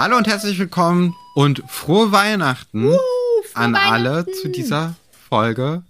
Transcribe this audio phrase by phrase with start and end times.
[0.00, 4.32] Hallo und herzlich willkommen und frohe Weihnachten Uh, frohe an alle Weihnachten.
[4.40, 4.96] zu dieser
[5.28, 5.82] Folge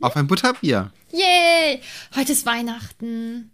[0.00, 0.90] auf ein Butterbier.
[1.12, 1.82] Yay!
[2.16, 3.50] Heute ist Weihnachten.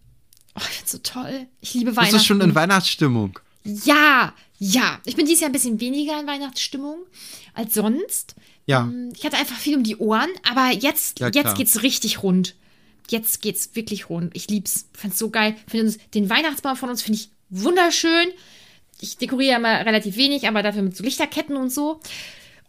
[0.55, 1.49] Oh, ich find's so toll.
[1.61, 2.19] Ich liebe Bist Weihnachten.
[2.19, 3.41] du schon in Weihnachtsstimmung?
[3.65, 5.01] ja, ja.
[5.07, 6.99] Ich bin dieses Jahr ein bisschen weniger in Weihnachtsstimmung
[7.55, 8.37] als sonst.
[8.67, 8.83] Ja.
[8.83, 11.45] Ähm, Ich hatte einfach viel um die Ohren, aber jetzt, Ja, klar.
[11.45, 12.55] jetzt geht's richtig rund.
[13.11, 14.37] Jetzt geht's wirklich rund.
[14.37, 14.87] Ich lieb's.
[14.95, 15.57] Ich find's so geil.
[15.67, 18.29] Find uns, den Weihnachtsbaum von uns finde ich wunderschön.
[19.01, 22.01] Ich dekoriere ja mal relativ wenig, aber dafür mit so Lichterketten und so.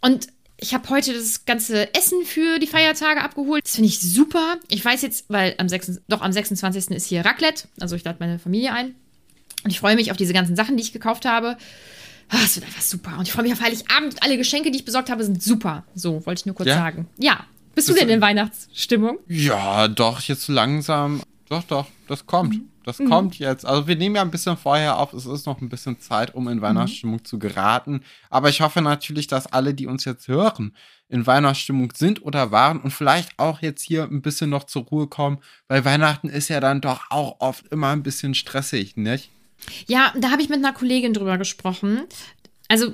[0.02, 0.27] Und
[0.59, 3.63] ich habe heute das ganze Essen für die Feiertage abgeholt.
[3.66, 4.58] Das finde ich super.
[4.70, 6.91] Ich weiß jetzt, weil am 6, doch am 26.
[6.95, 7.68] ist hier Raclette.
[7.80, 8.95] Also ich lade meine Familie ein.
[9.63, 11.58] Und ich freue mich auf diese ganzen Sachen, die ich gekauft habe.
[12.30, 13.16] Ah, Es wird einfach super.
[13.18, 14.21] Und ich freue mich auf Heiligabend.
[14.23, 15.85] Alle Geschenke, die ich besorgt habe, sind super.
[15.96, 16.76] So, wollte ich nur kurz Ja?
[16.76, 17.07] sagen.
[17.18, 17.46] Ja.
[17.76, 19.20] Bist du denn in Weihnachtsstimmung?
[19.27, 21.21] Ja, doch, jetzt langsam.
[21.49, 22.55] Doch, doch, das kommt.
[22.55, 22.70] Mhm.
[22.84, 23.65] Das kommt jetzt.
[23.65, 25.12] Also wir nehmen ja ein bisschen vorher auf.
[25.12, 28.01] Es ist noch ein bisschen Zeit, um in Weihnachtsstimmung zu geraten.
[28.29, 30.73] Aber ich hoffe natürlich, dass alle, die uns jetzt hören,
[31.09, 35.07] in Weihnachtsstimmung sind oder waren und vielleicht auch jetzt hier ein bisschen noch zur Ruhe
[35.07, 39.31] kommen, weil Weihnachten ist ja dann doch auch oft immer ein bisschen stressig, nicht?
[39.87, 42.03] Ja, da habe ich mit einer Kollegin drüber gesprochen.
[42.70, 42.93] Also,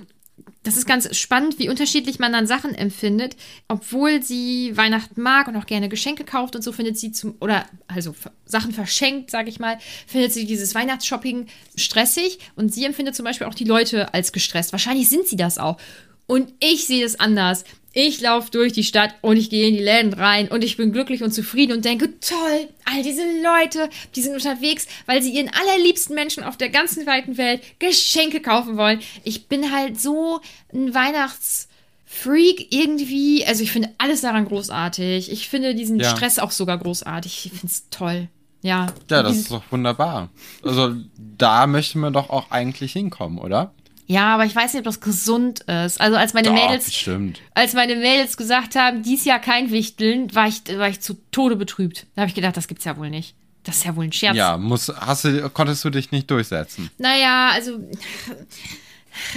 [0.63, 3.35] das ist ganz spannend, wie unterschiedlich man dann Sachen empfindet.
[3.67, 7.65] Obwohl sie Weihnachten mag und auch gerne Geschenke kauft und so findet sie zum, oder
[7.87, 13.25] also Sachen verschenkt, sage ich mal, findet sie dieses Weihnachtsshopping stressig und sie empfindet zum
[13.25, 14.71] Beispiel auch die Leute als gestresst.
[14.71, 15.77] Wahrscheinlich sind sie das auch.
[16.25, 17.65] Und ich sehe es anders.
[17.95, 20.91] Ich laufe durch die Stadt und ich gehe in die Läden rein und ich bin
[20.91, 25.49] glücklich und zufrieden und denke, toll, all diese Leute, die sind unterwegs, weil sie ihren
[25.53, 28.99] allerliebsten Menschen auf der ganzen weiten Welt Geschenke kaufen wollen.
[29.23, 30.41] Ich bin halt so
[30.73, 33.45] ein Weihnachtsfreak irgendwie.
[33.45, 35.31] Also ich finde alles daran großartig.
[35.31, 36.09] Ich finde diesen Ja.
[36.09, 37.45] Stress auch sogar großartig.
[37.45, 38.27] Ich finde es toll.
[38.63, 38.87] Ja.
[39.09, 40.29] Ja, das ist doch wunderbar.
[40.63, 40.95] Also
[41.37, 43.71] da möchte man doch auch eigentlich hinkommen, oder?
[44.05, 45.99] Ja, aber ich weiß nicht, ob das gesund ist.
[45.99, 47.39] Also als meine Doch, Mädels bestimmt.
[47.53, 51.55] als meine Mädels gesagt haben, dies Jahr kein Wichteln, war ich, war ich zu Tode
[51.55, 52.05] betrübt.
[52.15, 53.35] Da habe ich gedacht, das gibt's ja wohl nicht.
[53.63, 54.35] Das ist ja wohl ein Scherz.
[54.35, 56.91] Ja, muss, hast du, konntest du dich nicht durchsetzen.
[56.97, 57.79] Naja, also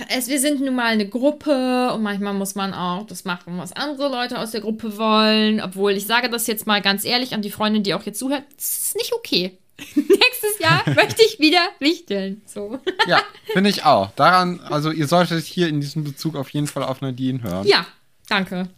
[0.08, 3.72] es, wir sind nun mal eine Gruppe und manchmal muss man auch das machen, was
[3.72, 5.60] andere Leute aus der Gruppe wollen.
[5.60, 8.42] Obwohl, ich sage das jetzt mal ganz ehrlich an die Freundin, die auch jetzt zuhört,
[8.56, 9.58] das ist nicht okay.
[9.94, 12.42] Nächstes Jahr möchte ich wieder wichteln.
[12.46, 12.80] So.
[13.06, 13.20] Ja,
[13.52, 14.10] finde ich auch.
[14.12, 17.66] Daran, also ihr solltet hier in diesem Bezug auf jeden Fall auf Nadine hören.
[17.66, 17.86] Ja,
[18.28, 18.68] danke.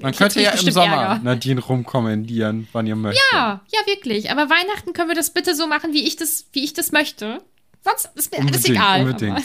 [0.00, 1.20] Man ich könnte ja im Sommer Ärger.
[1.22, 3.22] Nadine rumkommandieren, wann ihr möchtet.
[3.32, 4.30] Ja, ja, wirklich.
[4.30, 7.42] Aber Weihnachten können wir das bitte so machen, wie ich das, wie ich das möchte.
[7.86, 9.02] Sonst ist mir alles egal.
[9.02, 9.44] unbedingt.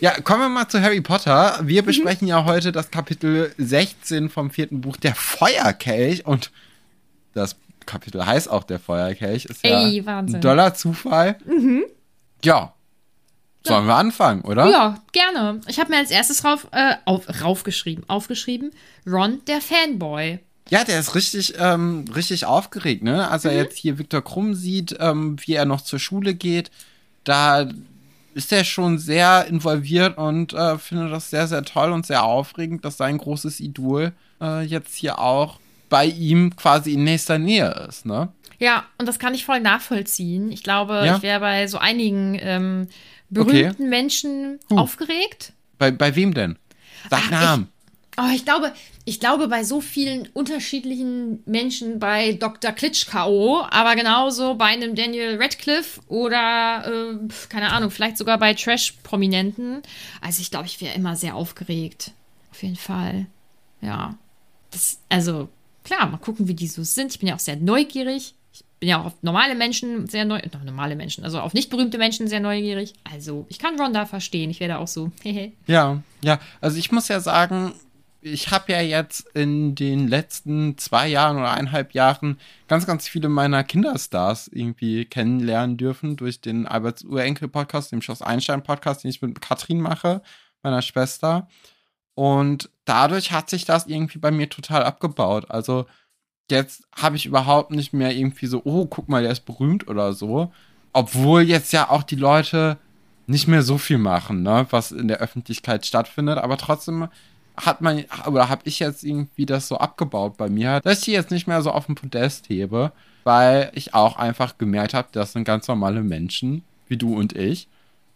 [0.00, 1.60] Ja, kommen wir mal zu Harry Potter.
[1.62, 6.26] Wir besprechen ja heute das Kapitel 16 vom vierten Buch, der Feuerkelch.
[6.26, 6.50] Und
[7.34, 7.56] das
[7.88, 9.46] Kapitel heißt auch der Feuerkelch.
[9.46, 10.36] Ist ja Ey, Wahnsinn.
[10.36, 11.36] ein doller Zufall.
[12.44, 12.72] Ja.
[13.64, 14.70] Sollen wir anfangen, oder?
[14.70, 15.60] Ja, gerne.
[15.66, 18.70] Ich habe mir als erstes rauf, äh, auf, raufgeschrieben, aufgeschrieben,
[19.06, 20.38] Ron, der Fanboy.
[20.70, 23.28] Ja, der ist richtig, ähm, richtig aufgeregt, ne?
[23.30, 23.56] Als er Mhm.
[23.58, 26.70] jetzt hier Viktor Krumm sieht, ähm, wie er noch zur Schule geht,
[27.24, 27.68] da
[28.34, 32.84] ist er schon sehr involviert und äh, findet das sehr, sehr toll und sehr aufregend,
[32.84, 38.06] dass sein großes Idol äh, jetzt hier auch bei ihm quasi in nächster Nähe ist,
[38.06, 38.28] ne?
[38.58, 40.50] Ja, und das kann ich voll nachvollziehen.
[40.50, 41.16] Ich glaube, Ja?
[41.16, 42.88] ich wäre bei so einigen ähm,
[43.30, 44.78] berühmten Menschen Huh.
[44.78, 45.52] aufgeregt.
[45.78, 46.58] Bei, bei wem denn?
[47.08, 47.68] Sag Ach, Namen.
[48.20, 48.72] Oh, ich glaube,
[49.04, 52.72] ich glaube bei so vielen unterschiedlichen Menschen bei Dr.
[52.72, 56.84] Klitschko, aber genauso bei einem Daniel Radcliffe oder,
[57.14, 59.82] äh, keine Ahnung, vielleicht sogar bei Trash-Prominenten.
[60.20, 62.10] Also ich glaube, ich wäre immer sehr aufgeregt.
[62.50, 63.26] Auf jeden Fall.
[63.80, 64.14] Ja.
[64.72, 65.48] Das, also,
[65.88, 67.12] klar, mal gucken, wie die so sind.
[67.12, 68.34] Ich bin ja auch sehr neugierig.
[68.52, 71.70] Ich bin ja auch auf normale Menschen sehr neu, äh, normale Menschen, also auf nicht
[71.70, 72.92] berühmte Menschen sehr neugierig.
[73.10, 74.50] Also, ich kann Ron da verstehen.
[74.50, 75.10] Ich werde auch so.
[75.66, 76.38] Ja, ja.
[76.60, 77.72] Also ich muss ja sagen,
[78.20, 83.28] ich habe ja jetzt in den letzten zwei Jahren oder eineinhalb Jahren ganz, ganz viele
[83.28, 89.40] meiner Kinderstars irgendwie kennenlernen dürfen durch den Alberts Urenkel-Podcast, dem Schloss Einstein-Podcast, den ich mit
[89.40, 90.22] Katrin mache,
[90.62, 91.48] meiner Schwester.
[92.18, 95.52] Und dadurch hat sich das irgendwie bei mir total abgebaut.
[95.52, 95.86] Also
[96.50, 100.12] jetzt habe ich überhaupt nicht mehr irgendwie so, oh, guck mal, der ist berühmt oder
[100.12, 100.50] so.
[100.92, 102.76] Obwohl jetzt ja auch die Leute
[103.28, 107.06] nicht mehr so viel machen, ne, was in der Öffentlichkeit stattfindet, aber trotzdem
[107.56, 111.12] hat man oder habe ich jetzt irgendwie das so abgebaut bei mir, dass ich die
[111.12, 112.90] jetzt nicht mehr so auf den Podest hebe,
[113.22, 117.68] weil ich auch einfach gemerkt habe, das sind ganz normale Menschen, wie du und ich.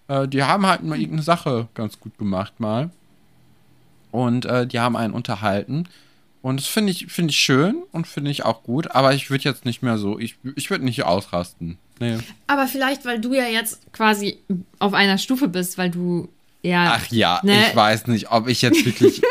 [0.09, 2.91] Äh, die haben halt mal irgendeine Sache ganz gut gemacht mal.
[4.13, 5.89] Und äh, die haben einen unterhalten.
[6.43, 9.45] Und das finde ich, finde ich schön und finde ich auch gut, aber ich würde
[9.45, 11.79] jetzt nicht mehr so, ich, ich würde nicht ausrasten.
[12.01, 12.19] Nee.
[12.49, 14.39] Aber vielleicht, weil du ja jetzt quasi
[14.81, 16.29] auf einer Stufe bist, weil du
[16.63, 16.95] Ja.
[16.97, 17.69] Ach ja, Ne?
[17.69, 19.23] ich weiß nicht, ob ich jetzt wirklich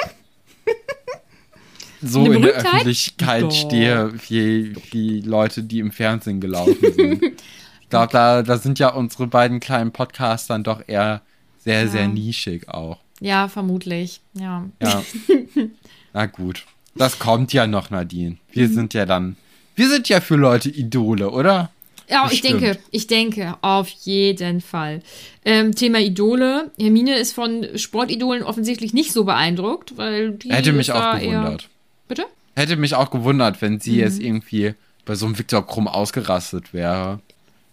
[2.01, 2.53] so in der?
[2.53, 3.51] Öffentlichkeit Doch.
[3.51, 7.23] stehe, wie die Leute, die im Fernsehen gelaufen sind.
[7.81, 11.21] ich glaube, da, da sind ja unsere beiden kleinen Podcasts dann doch eher
[11.59, 12.97] sehr, sehr nischig auch.
[13.21, 14.19] Ja, vermutlich.
[14.33, 14.65] Ja.
[14.81, 15.03] Ja.
[16.13, 16.65] Na gut.
[16.95, 18.38] Das kommt ja noch, Nadine.
[18.51, 18.73] Wir Mhm.
[18.73, 19.38] sind ja dann.
[19.75, 21.71] Wir sind ja für Leute Idole, oder?
[22.09, 22.62] Ja, ich Bestimmt.
[22.63, 25.01] denke, ich denke, auf jeden Fall.
[25.45, 26.69] Ähm, Thema Idole.
[26.77, 31.69] Hermine ist von Sportidolen offensichtlich nicht so beeindruckt, weil die Hätte mich auch gewundert.
[32.09, 32.25] Bitte?
[32.57, 34.00] Hätte mich auch gewundert, wenn sie Mhm.
[34.00, 34.74] jetzt irgendwie
[35.06, 37.21] bei so einem Viktor Krumm ausgerastet wäre.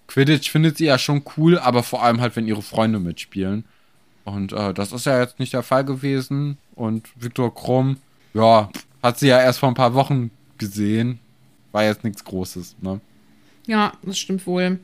[0.07, 3.65] Quidditch findet sie ja schon cool, aber vor allem halt, wenn ihre Freunde mitspielen.
[4.29, 6.59] Und äh, das ist ja jetzt nicht der Fall gewesen.
[6.75, 7.97] Und Viktor Krumm,
[8.35, 8.71] ja,
[9.03, 11.19] hat sie ja erst vor ein paar Wochen gesehen.
[11.73, 13.01] War jetzt nichts Großes, ne?
[13.67, 14.81] Ja, das stimmt wohl.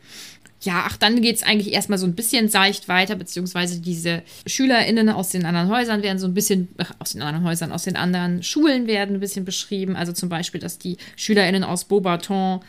[0.61, 5.11] Ja, ach, dann geht es eigentlich erstmal so ein bisschen seicht weiter, beziehungsweise diese SchülerInnen
[5.11, 7.96] aus den anderen Häusern werden so ein bisschen, ach, aus den anderen Häusern, aus den
[7.96, 9.94] anderen Schulen werden ein bisschen beschrieben.
[9.94, 12.61] Also zum Beispiel, dass die SchülerInnen aus Beaubaton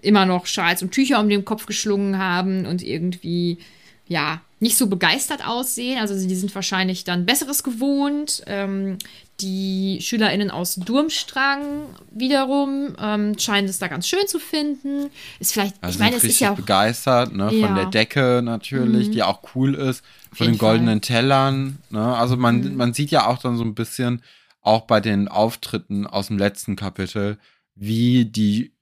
[0.00, 3.58] immer noch Schals und Tücher um den Kopf geschlungen haben und irgendwie,
[4.08, 5.98] ja, nicht so begeistert aussehen.
[5.98, 8.42] Also die sind wahrscheinlich dann Besseres gewohnt.
[8.46, 8.96] Ähm,
[9.40, 15.10] die SchülerInnen aus Durmstrang wiederum ähm, scheinen es da ganz schön zu finden.
[15.40, 17.48] Ist vielleicht, Also ich meine, es ist ja auch begeistert, ne?
[17.50, 17.68] Von Ja.
[17.70, 17.74] Mhm.
[17.74, 20.04] der Decke natürlich, die auch cool ist.
[20.32, 22.16] Von den goldenen Tellern, ne?
[22.16, 22.76] Also man, Mhm.
[22.76, 24.22] man sieht ja auch dann so ein bisschen,
[24.60, 27.36] auch bei den Auftritten aus dem letzten Kapitel,
[27.74, 28.72] wie die,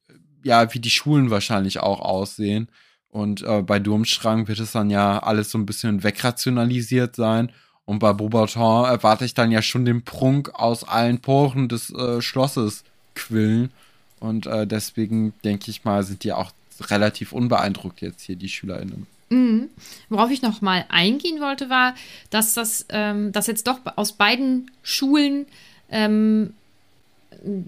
[0.44, 2.68] ja, wie die Schulen wahrscheinlich auch aussehen.
[3.10, 7.50] Und äh, bei Durmstrang wird es dann ja alles so ein bisschen wegrationalisiert sein.
[7.84, 12.22] Und bei Beaubaton erwarte ich dann ja schon den Prunk aus allen Poren des äh,
[12.22, 12.84] Schlosses
[13.14, 13.72] quillen.
[14.20, 16.52] Und äh, deswegen denke ich mal, sind die auch
[16.88, 19.06] relativ unbeeindruckt jetzt hier, die SchülerInnen.
[20.08, 21.94] Worauf ich noch mal eingehen wollte, war,
[22.30, 25.46] dass das, ähm, dass jetzt doch aus beiden Schulen
[25.90, 26.54] ähm,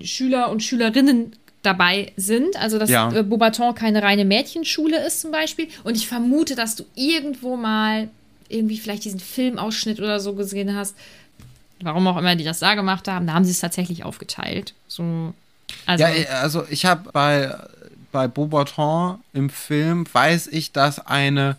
[0.03, 2.57] Schüler und Schülerinnen dabei sind.
[2.57, 3.13] Also dass Ja.
[3.13, 5.69] äh, Beaubaton keine reine Mädchenschule ist zum Beispiel.
[5.85, 8.09] Und ich vermute, dass du irgendwo mal
[8.49, 10.95] irgendwie vielleicht diesen Filmausschnitt oder so gesehen hast.
[11.81, 14.75] Warum auch immer die das da gemacht haben, da haben sie es tatsächlich aufgeteilt.
[14.89, 15.35] So,
[15.87, 17.55] also Ja, äh, also ich habe bei,
[18.13, 21.57] bei Beaubaton im Film, weiß ich, dass eine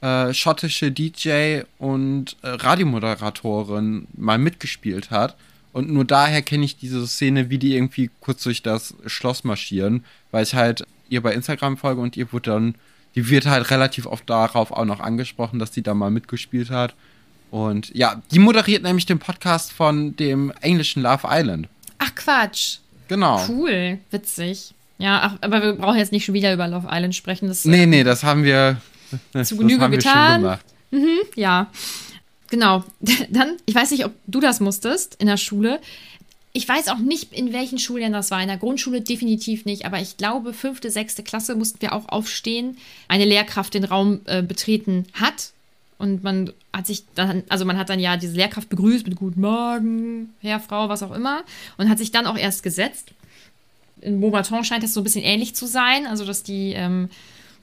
[0.00, 5.34] äh, schottische DJ und äh, Radiomoderatorin mal mitgespielt hat.
[5.74, 10.04] Und nur daher kenne ich diese Szene, wie die irgendwie kurz durch das Schloss marschieren,
[10.30, 12.74] weil ich halt ihr bei Instagram folge und ihr wurde dann,
[13.14, 16.94] die wird halt relativ oft darauf auch noch angesprochen, dass die da mal mitgespielt hat.
[17.50, 21.68] Und ja, die moderiert nämlich den Podcast von dem englischen Love Island.
[21.98, 22.78] ach Quatsch.
[23.08, 23.44] Genau.
[23.48, 24.72] Cool, witzig.
[24.98, 27.48] Ja, ach, aber wir brauchen jetzt nicht schon wieder über Love Island sprechen.
[27.48, 28.80] Das, Nee, nee, das haben wir
[29.42, 30.40] Zu Genüge getan.
[30.42, 30.64] gemacht.
[31.34, 31.68] Ja,
[32.48, 32.84] genau.
[33.30, 35.80] Dann, ich weiß nicht, ob du das musstest in der Schule.
[36.52, 38.40] Ich weiß auch nicht, in welchen Schulen das war.
[38.40, 42.76] In der Grundschule definitiv nicht, aber ich glaube, fünfte, sechste Klasse mussten wir auch aufstehen.
[43.08, 45.50] Eine Lehrkraft den Raum äh, betreten hat.
[45.98, 49.40] Und man hat sich dann, also man hat dann ja diese Lehrkraft begrüßt mit Guten
[49.40, 51.42] Morgen, Herr, Frau, was auch immer.
[51.76, 53.12] Und hat sich dann auch erst gesetzt.
[54.00, 56.06] In Beaubaton scheint das so ein bisschen ähnlich zu sein.
[56.06, 57.08] Also, dass die ähm,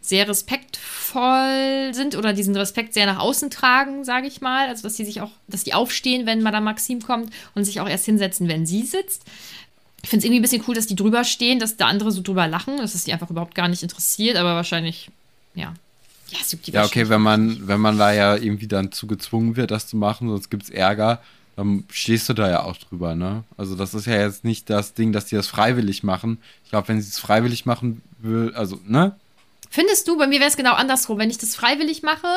[0.01, 4.67] sehr respektvoll sind oder diesen Respekt sehr nach außen tragen, sage ich mal.
[4.67, 7.87] Also, dass die sich auch, dass die aufstehen, wenn Madame Maxim kommt und sich auch
[7.87, 9.23] erst hinsetzen, wenn sie sitzt.
[10.03, 12.23] Ich finde es irgendwie ein bisschen cool, dass die drüber stehen, dass da andere so
[12.23, 15.09] drüber lachen, dass es die einfach überhaupt gar nicht interessiert, aber wahrscheinlich,
[15.53, 15.73] ja.
[16.31, 19.05] Ja, es juckt die Ja, okay, wenn man, wenn man da ja irgendwie dann zu
[19.05, 21.21] gezwungen wird, das zu machen, sonst gibt's Ärger,
[21.55, 23.43] dann stehst du da ja auch drüber, ne?
[23.57, 26.39] Also das ist ja jetzt nicht das Ding, dass die das freiwillig machen.
[26.63, 29.15] Ich glaube, wenn sie es freiwillig machen will, also, ne?
[29.71, 31.17] Findest du, bei mir wäre es genau andersrum.
[31.17, 32.27] Wenn ich das freiwillig mache,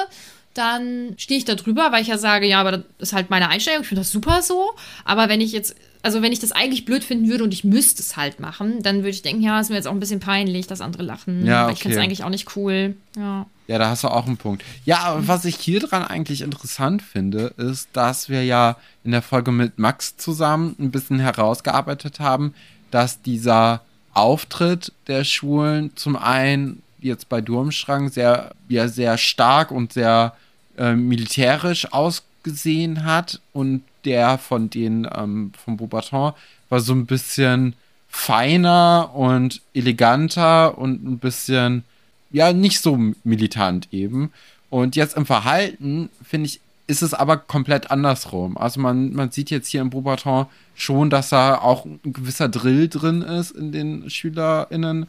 [0.55, 3.49] dann stehe ich da drüber, weil ich ja sage, ja, aber das ist halt meine
[3.49, 4.73] Einstellung, ich finde das super so.
[5.05, 8.03] Aber wenn ich jetzt, also wenn ich das eigentlich blöd finden würde und ich müsste
[8.03, 10.69] es halt machen, dann würde ich denken, ja, ist mir jetzt auch ein bisschen peinlich,
[10.69, 11.45] dass andere lachen.
[11.45, 12.05] Ja, weil Ich finde es okay.
[12.07, 12.95] eigentlich auch nicht cool.
[13.17, 13.47] Ja.
[13.67, 14.63] Ja, da hast du auch einen Punkt.
[14.85, 19.23] Ja, aber was ich hier dran eigentlich interessant finde, ist, dass wir ja in der
[19.23, 22.55] Folge mit Max zusammen ein bisschen herausgearbeitet haben,
[22.91, 23.81] dass dieser
[24.13, 30.35] Auftritt der Schulen zum einen jetzt bei Durmstrang sehr, ja, sehr stark und sehr
[30.77, 36.33] äh, militärisch ausgesehen hat und der von den ähm, von Beaubaton
[36.69, 37.75] war so ein bisschen
[38.09, 41.85] feiner und eleganter und ein bisschen
[42.31, 44.33] ja nicht so militant eben.
[44.71, 48.59] Und jetzt im Verhalten, finde ich, ist es aber komplett andersrum.
[48.59, 52.89] Also man, man sieht jetzt hier im Beaubaton schon, dass da auch ein gewisser Drill
[52.89, 55.07] drin ist in den SchülerInnen.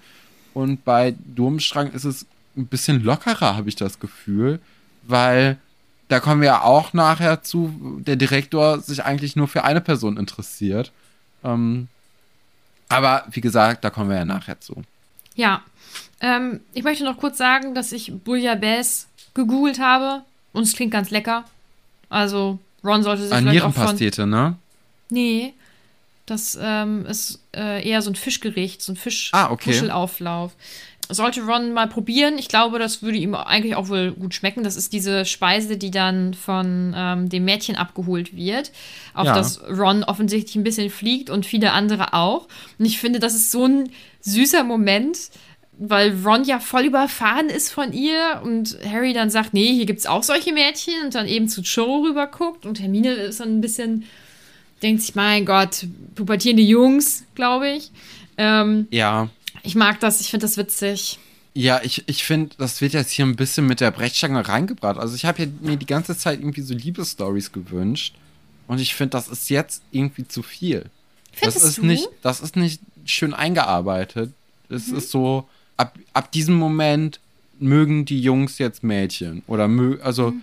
[0.55, 4.61] Und bei Durmstrang ist es ein bisschen lockerer, habe ich das Gefühl,
[5.03, 5.57] weil
[6.07, 10.15] da kommen wir ja auch nachher zu, der Direktor sich eigentlich nur für eine Person
[10.15, 10.93] interessiert.
[11.43, 11.89] Ähm,
[12.87, 14.83] aber wie gesagt, da kommen wir ja nachher zu.
[15.35, 15.61] Ja.
[16.21, 21.09] Ähm, ich möchte noch kurz sagen, dass ich Bouillabaisse gegoogelt habe und es klingt ganz
[21.09, 21.43] lecker.
[22.07, 23.81] Also Ron sollte sich Eine vielleicht auch von...
[23.83, 24.55] Nierenpastete, ne?
[25.09, 25.53] Nee,
[26.25, 28.97] das ähm, ist äh, eher so ein Fischgericht, so ein
[29.31, 29.71] Ah, okay.
[29.71, 30.53] Fischmuschelauflauf.
[31.07, 32.39] Sollte Ron mal probieren.
[32.39, 34.63] Ich glaube, das würde ihm eigentlich auch wohl gut schmecken.
[34.63, 38.71] Das ist diese Speise, die dann von ähm, dem Mädchen abgeholt wird,
[39.13, 39.35] auf Ja.
[39.35, 42.47] das Ron offensichtlich ein bisschen fliegt und viele andere auch.
[42.79, 43.91] Und ich finde, das ist so ein
[44.21, 45.19] süßer Moment,
[45.77, 50.07] weil Ron ja voll überfahren ist von ihr und Harry dann sagt, nee, hier gibt's
[50.07, 53.61] auch solche Mädchen und dann eben zu Joe rüber guckt und Hermine ist dann ein
[53.61, 54.05] bisschen,
[54.81, 57.91] denkt sich, mein Gott, pubertierende Jungs, glaube ich.
[58.37, 59.29] Ähm, Ja.
[59.63, 61.19] ich mag das, ich finde das witzig.
[61.53, 64.97] Ja, ich, ich finde, das wird jetzt hier ein bisschen mit der Brechstange reingebracht.
[64.97, 68.15] Also ich habe ja mir die ganze Zeit irgendwie so Liebesstories gewünscht.
[68.67, 70.85] Und ich finde, das ist jetzt irgendwie zu viel.
[71.31, 71.85] Findest das ist du?
[71.85, 74.33] nicht, das ist nicht schön eingearbeitet.
[74.69, 74.97] Es Mhm.
[74.97, 77.19] ist so, ab, ab diesem Moment
[77.59, 79.41] mögen die Jungs jetzt Mädchen.
[79.47, 80.41] Oder mö also Mhm.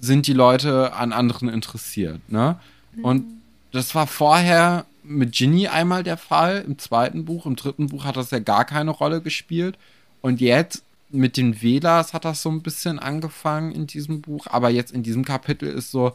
[0.00, 2.56] sind die Leute an anderen interessiert, ne?
[3.02, 3.24] Und
[3.72, 7.46] das war vorher mit Ginny einmal der Fall, im zweiten Buch.
[7.46, 9.76] Im dritten Buch hat das ja gar keine Rolle gespielt.
[10.20, 14.46] Und jetzt mit den Velas hat das so ein bisschen angefangen in diesem Buch.
[14.46, 16.14] Aber jetzt in diesem Kapitel ist so,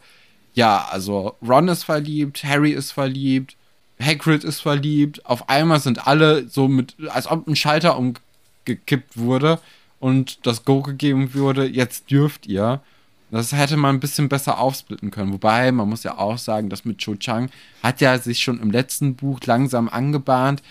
[0.53, 3.55] ja, also Ron ist verliebt, Harry ist verliebt,
[4.01, 5.25] Hagrid ist verliebt.
[5.25, 9.59] Auf einmal sind alle so mit, als ob ein Schalter umgekippt wurde
[9.99, 12.81] und das Go gegeben wurde, jetzt dürft ihr.
[13.29, 15.33] Das hätte man ein bisschen besser aufsplitten können.
[15.33, 17.49] Wobei, man muss ja auch sagen, das mit Cho Chang
[17.83, 20.63] hat ja sich schon im letzten Buch langsam angebahnt.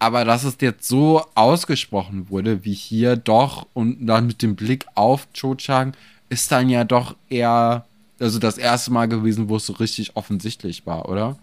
[0.00, 4.84] Aber dass es jetzt so ausgesprochen wurde, wie hier doch, und dann mit dem Blick
[4.96, 5.92] auf Cho Chang,
[6.28, 7.84] ist dann ja doch eher,
[8.18, 11.38] also das erste Mal gewesen, wo es so richtig offensichtlich war, oder?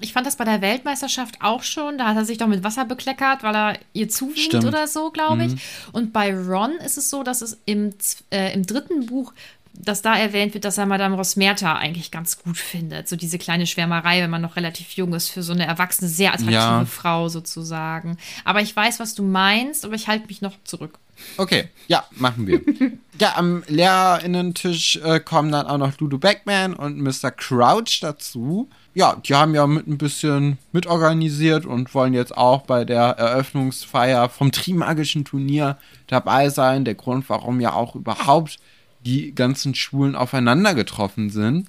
[0.00, 1.96] Ich fand das bei der Weltmeisterschaft auch schon.
[1.96, 4.64] Da hat er sich doch mit Wasser bekleckert, weil er ihr zuwinkt Stimmt.
[4.64, 5.54] oder so, glaube ich.
[5.92, 7.94] Und bei Ron ist es so, dass es im,
[8.30, 9.32] äh, im dritten Buch,
[9.76, 13.08] dass da erwähnt wird, dass er Madame Rosmerta eigentlich ganz gut findet.
[13.08, 16.30] So diese kleine Schwärmerei, wenn man noch relativ jung ist, für so eine erwachsene, sehr
[16.30, 16.84] attraktive Ja.
[16.86, 18.16] Frau sozusagen.
[18.44, 20.98] Aber ich weiß, was du meinst, aber ich halte mich noch zurück.
[21.36, 22.60] Okay, ja, machen wir.
[23.20, 27.30] ja, am Lehrerinnentisch äh, kommen dann auch noch Ludo Beckman und Mr.
[27.30, 28.68] Crouch dazu.
[28.94, 34.28] Ja, die haben ja mit ein bisschen mitorganisiert und wollen jetzt auch bei der Eröffnungsfeier
[34.28, 36.84] vom Trimagischen Turnier dabei sein.
[36.84, 38.58] Der Grund, warum ja auch überhaupt
[39.04, 41.68] die ganzen Schulen aufeinander getroffen sind.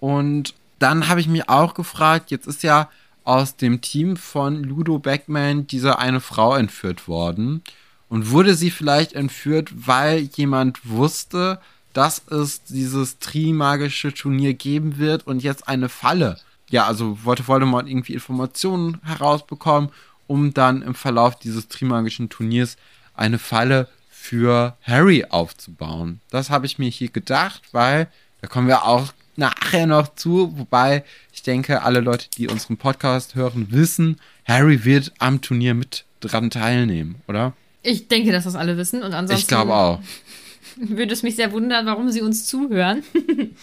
[0.00, 2.88] Und dann habe ich mich auch gefragt, jetzt ist ja
[3.24, 7.62] aus dem Team von Ludo Beckman diese eine Frau entführt worden.
[8.08, 11.60] Und wurde sie vielleicht entführt, weil jemand wusste,
[11.92, 16.38] dass es dieses Trimagische Turnier geben wird und jetzt eine Falle.
[16.70, 19.90] Ja, also wollte Voldemort irgendwie Informationen herausbekommen,
[20.26, 22.76] um dann im Verlauf dieses Trimagischen Turniers
[23.14, 23.88] eine Falle
[24.28, 26.20] für Harry aufzubauen.
[26.28, 28.08] Das habe ich mir hier gedacht, weil
[28.42, 33.36] da kommen wir auch nachher noch zu, wobei ich denke, alle Leute, die unseren Podcast
[33.36, 37.54] hören, wissen, Harry wird am Turnier mit dran teilnehmen, oder?
[37.82, 39.02] Ich denke, dass das alle wissen.
[39.02, 40.00] Und ansonsten Ich glaube auch.
[40.76, 43.02] würde es mich sehr wundern, warum sie uns zuhören.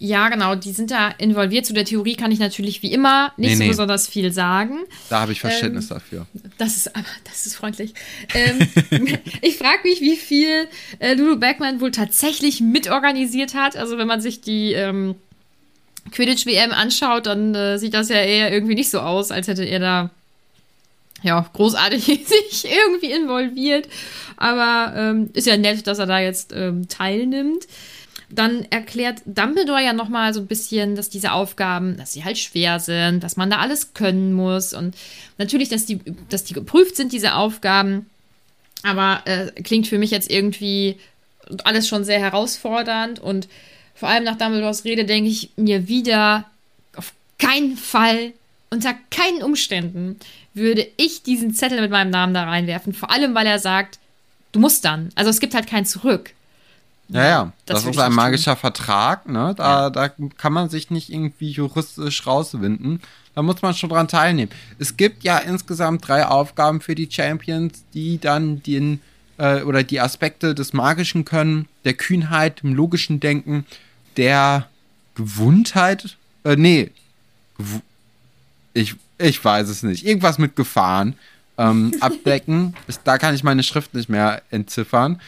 [0.00, 1.66] ja, genau, die sind da involviert.
[1.66, 3.68] Zu der Theorie kann ich natürlich wie immer nicht Nee, so nee.
[3.70, 4.78] besonders viel sagen.
[5.10, 6.26] Da habe ich Verständnis Ähm, dafür.
[6.56, 7.94] Das ist aber, das ist freundlich.
[8.32, 8.58] Ähm,
[9.42, 10.68] ich frage mich, wie viel
[11.00, 13.76] äh, Ludo Beckmann wohl tatsächlich mitorganisiert hat.
[13.76, 15.16] Also wenn man sich die ähm,
[16.12, 19.80] Quidditch-WM anschaut, dann äh, sieht das ja eher irgendwie nicht so aus, als hätte er
[19.80, 20.10] da
[21.22, 23.88] ja, großartig sich irgendwie involviert.
[24.36, 27.66] Aber ähm, ist ja nett, dass er da jetzt ähm, teilnimmt.
[28.30, 32.78] Dann erklärt Dumbledore ja nochmal so ein bisschen, dass diese Aufgaben, dass sie halt schwer
[32.78, 34.96] sind, dass man da alles können muss und
[35.38, 38.06] natürlich, dass die, dass die geprüft sind, diese Aufgaben.
[38.82, 40.98] Aber äh, klingt für mich jetzt irgendwie
[41.64, 43.48] alles schon sehr herausfordernd und
[43.94, 46.44] vor allem nach Dumbledores Rede denke ich mir wieder,
[46.94, 48.32] auf keinen Fall,
[48.70, 50.18] unter keinen Umständen
[50.54, 52.92] würde ich diesen Zettel mit meinem Namen da reinwerfen.
[52.92, 53.98] Vor allem, weil er sagt,
[54.52, 55.08] du musst dann.
[55.14, 56.32] Also es gibt halt kein Zurück.
[57.10, 59.54] Ja, ja, das das, ist ein magischer Vertrag, ne?
[59.56, 63.00] Da, da kann man sich nicht irgendwie juristisch rauswinden.
[63.34, 64.50] Da muss man schon dran teilnehmen.
[64.78, 69.00] Es gibt ja insgesamt drei Aufgaben für die Champions, die dann den
[69.38, 73.64] äh, oder die Aspekte des Magischen können, der Kühnheit, dem logischen Denken,
[74.18, 74.68] der
[75.14, 76.90] Gewundheit, äh, nee,
[77.56, 77.80] Gew
[78.74, 80.06] ich, ich weiß es nicht.
[80.06, 81.14] Irgendwas mit Gefahren
[81.56, 82.74] ähm, abdecken.
[83.04, 85.20] Da kann ich meine Schrift nicht mehr entziffern.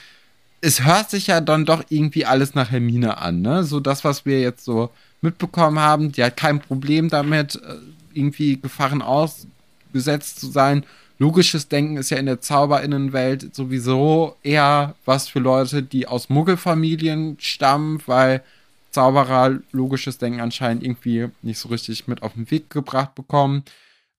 [0.60, 3.64] Es hört sich ja dann doch irgendwie alles nach Hermine an, ne?
[3.64, 4.90] So das, was wir jetzt so
[5.22, 7.76] mitbekommen haben, die hat kein Problem damit, äh,
[8.12, 10.84] irgendwie Gefahren ausgesetzt zu sein.
[11.18, 17.36] Logisches Denken ist ja in der Zauberinnenwelt sowieso eher was für Leute, die aus Muggelfamilien
[17.38, 18.42] stammen, weil
[18.90, 23.64] Zauberer logisches Denken anscheinend irgendwie nicht so richtig mit auf den Weg gebracht bekommen.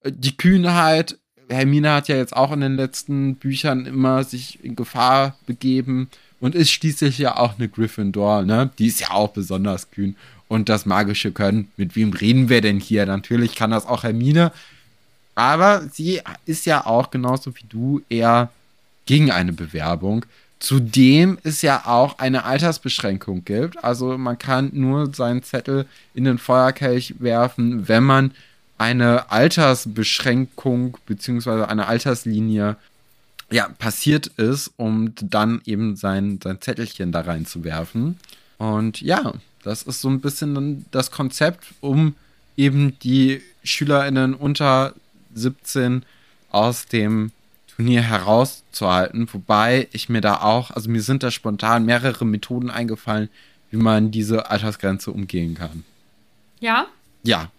[0.02, 1.18] Äh, die Kühnheit,
[1.50, 6.10] Hermine hat ja jetzt auch in den letzten Büchern immer sich in Gefahr begeben
[6.42, 8.70] und ist schließlich ja auch eine Gryffindor, ne?
[8.78, 10.18] Die ist ja auch besonders kühn.
[10.50, 13.06] Und das magische Können, mit wem reden wir denn hier?
[13.06, 14.52] Natürlich kann das auch Hermine,
[15.36, 18.50] aber sie ist ja auch genauso wie du eher
[19.06, 20.26] gegen eine Bewerbung.
[20.60, 23.84] Zudem ist ja auch eine Altersbeschränkung gibt.
[23.84, 28.32] Also man kann nur seinen Zettel in den Feuerkelch werfen, wenn man
[28.78, 31.64] eine Altersbeschränkung bzw.
[31.64, 32.76] eine Alterslinie
[33.52, 38.18] ja, passiert ist, um dann eben sein, sein Zettelchen da reinzuwerfen.
[38.58, 42.16] Und ja, das ist so ein bisschen das Konzept, um
[42.58, 44.94] eben die SchülerInnen unter
[45.36, 46.04] 17
[46.52, 47.32] aus dem
[47.76, 49.28] Turnier herauszuhalten.
[49.32, 53.30] Wobei ich mir da auch, also mir sind da spontan mehrere Methoden eingefallen,
[53.70, 55.84] wie man diese Altersgrenze umgehen kann.
[56.60, 56.88] Ja?
[57.24, 57.52] Ja.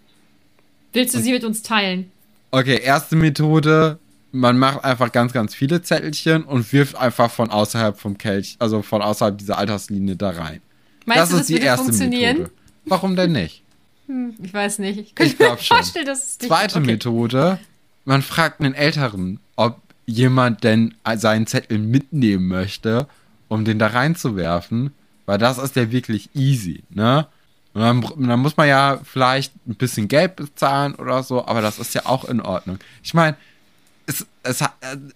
[0.93, 2.11] Willst du sie mit uns teilen?
[2.51, 3.97] Okay, erste Methode,
[4.33, 8.81] man macht einfach ganz, ganz viele Zettelchen und wirft einfach von außerhalb vom Kelch, also
[8.81, 10.59] von außerhalb dieser Alterslinie da rein.
[11.05, 12.37] Meinst das du, das ist die erste funktionieren?
[12.39, 12.57] Methode.
[12.85, 13.63] Warum denn nicht?
[14.07, 14.99] Hm, ich weiß nicht.
[14.99, 15.77] Ich, ich glaube schon.
[15.77, 16.87] Vorstellen, dass es Zweite okay.
[16.87, 17.59] Methode,
[18.05, 23.07] man fragt einen Älteren, ob jemand denn seinen Zettel mitnehmen möchte,
[23.47, 24.91] um den da reinzuwerfen,
[25.27, 27.27] weil das ist ja wirklich easy, ne?
[27.75, 31.79] Und dann, dann, muss man ja vielleicht ein bisschen Geld bezahlen oder so, aber das
[31.79, 32.77] ist ja auch in Ordnung.
[33.01, 33.35] Ich meine,
[34.43, 34.67] es, es,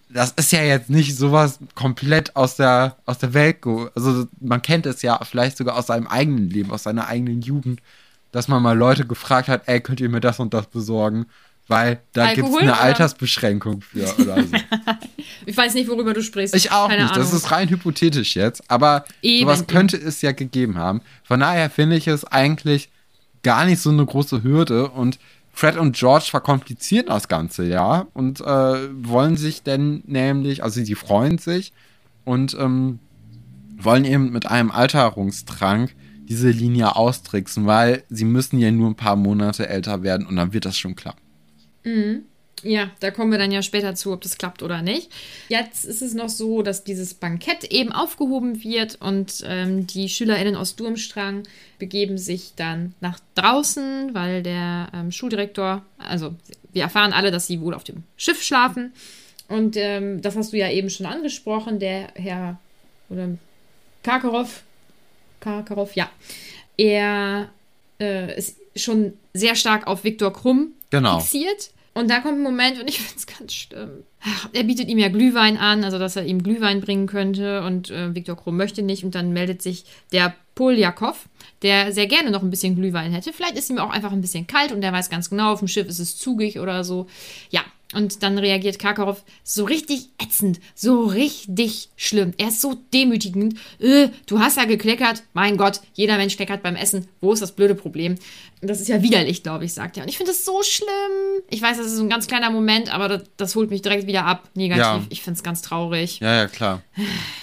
[0.08, 3.58] das ist ja jetzt nicht sowas komplett aus der, aus der Welt.
[3.94, 7.80] Also man kennt es ja vielleicht sogar aus seinem eigenen Leben, aus seiner eigenen Jugend,
[8.32, 11.26] dass man mal Leute gefragt hat, ey, könnt ihr mir das und das besorgen?
[11.68, 12.80] Weil da gibt es eine oder?
[12.80, 14.48] Altersbeschränkung für oder so.
[15.46, 16.54] ich weiß nicht, worüber du sprichst.
[16.54, 17.12] Ich auch Keine nicht.
[17.12, 17.24] Ahnung.
[17.24, 18.62] Das ist rein hypothetisch jetzt.
[18.70, 19.42] Aber Eben.
[19.42, 21.02] sowas könnte es ja gegeben haben.
[21.24, 22.88] Von daher finde ich es eigentlich
[23.42, 24.88] gar nicht so eine große Hürde.
[24.88, 25.18] Und
[25.58, 28.06] Fred und George verkomplizieren das Ganze ja.
[28.14, 31.72] Und äh, wollen sich denn nämlich, also sie freuen sich
[32.24, 33.00] und ähm,
[33.76, 35.96] wollen eben mit einem Alterungstrank
[36.28, 40.52] diese Linie austricksen, weil sie müssen ja nur ein paar Monate älter werden und dann
[40.52, 41.22] wird das schon klappen.
[41.84, 42.22] Mhm.
[42.62, 45.10] Ja, da kommen wir dann ja später zu, ob das klappt oder nicht.
[45.48, 50.56] Jetzt ist es noch so, dass dieses Bankett eben aufgehoben wird und ähm, die SchülerInnen
[50.56, 51.44] aus Durmstrang
[51.78, 56.34] begeben sich dann nach draußen, weil der ähm, Schuldirektor, also
[56.72, 58.92] wir erfahren alle, dass sie wohl auf dem Schiff schlafen.
[59.48, 62.58] Und ähm, das hast du ja eben schon angesprochen, der Herr
[63.08, 63.28] oder
[64.02, 64.62] Karkarow,
[65.40, 66.10] Karkarow, ja,
[66.76, 67.50] er
[68.00, 71.20] äh, ist schon sehr stark auf Viktor Krumm genau.
[71.20, 71.70] fixiert.
[71.98, 74.04] Und da kommt ein Moment, und ich finde es ganz schlimm.
[74.52, 78.14] Er bietet ihm ja Glühwein an, also dass er ihm Glühwein bringen könnte und äh,
[78.14, 79.02] Viktor Krumm möchte nicht.
[79.02, 81.28] Und dann meldet sich der Poljakov,
[81.62, 83.32] der sehr gerne noch ein bisschen Glühwein hätte.
[83.32, 85.66] Vielleicht ist ihm auch einfach ein bisschen kalt und der weiß ganz genau, auf dem
[85.66, 87.08] Schiff ist es zugig oder so.
[87.50, 92.34] Ja, und dann reagiert Karkarow so richtig ätzend, so richtig schlimm.
[92.36, 93.58] Er ist so demütigend.
[93.78, 95.22] Äh, du hast ja gekleckert.
[95.32, 97.08] Mein Gott, jeder Mensch kleckert beim Essen.
[97.22, 98.16] Wo ist das blöde Problem?
[98.60, 100.02] Das ist ja widerlich, glaube ich, sagt er.
[100.02, 101.42] Und ich finde das so schlimm.
[101.48, 104.26] Ich weiß, das ist ein ganz kleiner Moment, aber das, das holt mich direkt wieder
[104.26, 104.50] ab.
[104.54, 104.82] Negativ.
[104.82, 105.02] Ja.
[105.08, 106.20] Ich finde es ganz traurig.
[106.20, 106.82] Ja, ja, klar.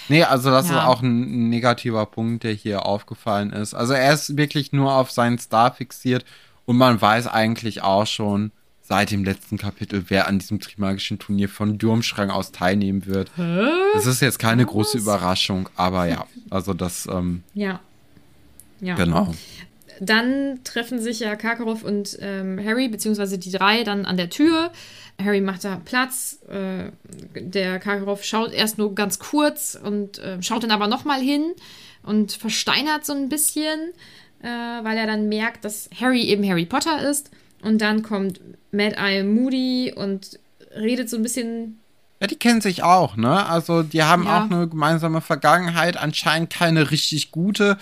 [0.08, 0.78] Nee, also das ja.
[0.78, 3.74] ist auch ein negativer Punkt, der hier aufgefallen ist.
[3.74, 6.24] Also er ist wirklich nur auf seinen Star fixiert
[6.66, 8.52] und man weiß eigentlich auch schon,
[8.86, 13.30] seit dem letzten Kapitel, wer an diesem Trimagischen Turnier von Durmstrang aus teilnehmen wird.
[13.36, 13.66] Hä?
[13.94, 14.70] Das ist jetzt keine Was?
[14.70, 17.06] große Überraschung, aber ja, also das.
[17.10, 17.80] Ähm, ja.
[18.80, 18.94] Ja.
[18.94, 19.34] Genau.
[19.98, 24.70] Dann treffen sich ja Karkaroff und ähm, Harry, beziehungsweise die drei, dann an der Tür.
[25.22, 26.38] Harry macht da Platz.
[26.48, 26.90] Äh,
[27.34, 31.54] der Karkaroff schaut erst nur ganz kurz und äh, schaut dann aber nochmal hin
[32.02, 33.92] und versteinert so ein bisschen,
[34.42, 37.30] äh, weil er dann merkt, dass Harry eben Harry Potter ist.
[37.62, 38.40] Und dann kommt
[38.70, 40.38] Mad Eye Moody und
[40.76, 41.80] redet so ein bisschen.
[42.20, 43.46] Ja, die kennen sich auch, ne?
[43.46, 44.38] Also die haben ja.
[44.38, 47.76] auch eine gemeinsame Vergangenheit, anscheinend keine richtig gute,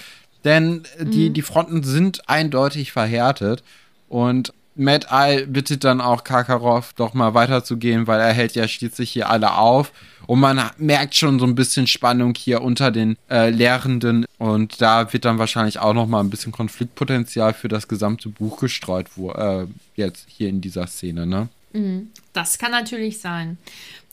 [0.44, 1.34] denn die, mhm.
[1.34, 3.62] die Fronten sind eindeutig verhärtet.
[4.08, 9.10] Und Mad Eye bittet dann auch Kakarov doch mal weiterzugehen, weil er hält ja schließlich
[9.10, 9.92] hier alle auf.
[10.26, 14.26] Und man merkt schon so ein bisschen Spannung hier unter den äh, Lehrenden.
[14.38, 18.60] Und da wird dann wahrscheinlich auch noch mal ein bisschen Konfliktpotenzial für das gesamte Buch
[18.60, 21.48] gestreut, wo, äh, jetzt hier in dieser Szene, ne?
[21.72, 22.10] Mhm.
[22.32, 23.58] Das kann natürlich sein.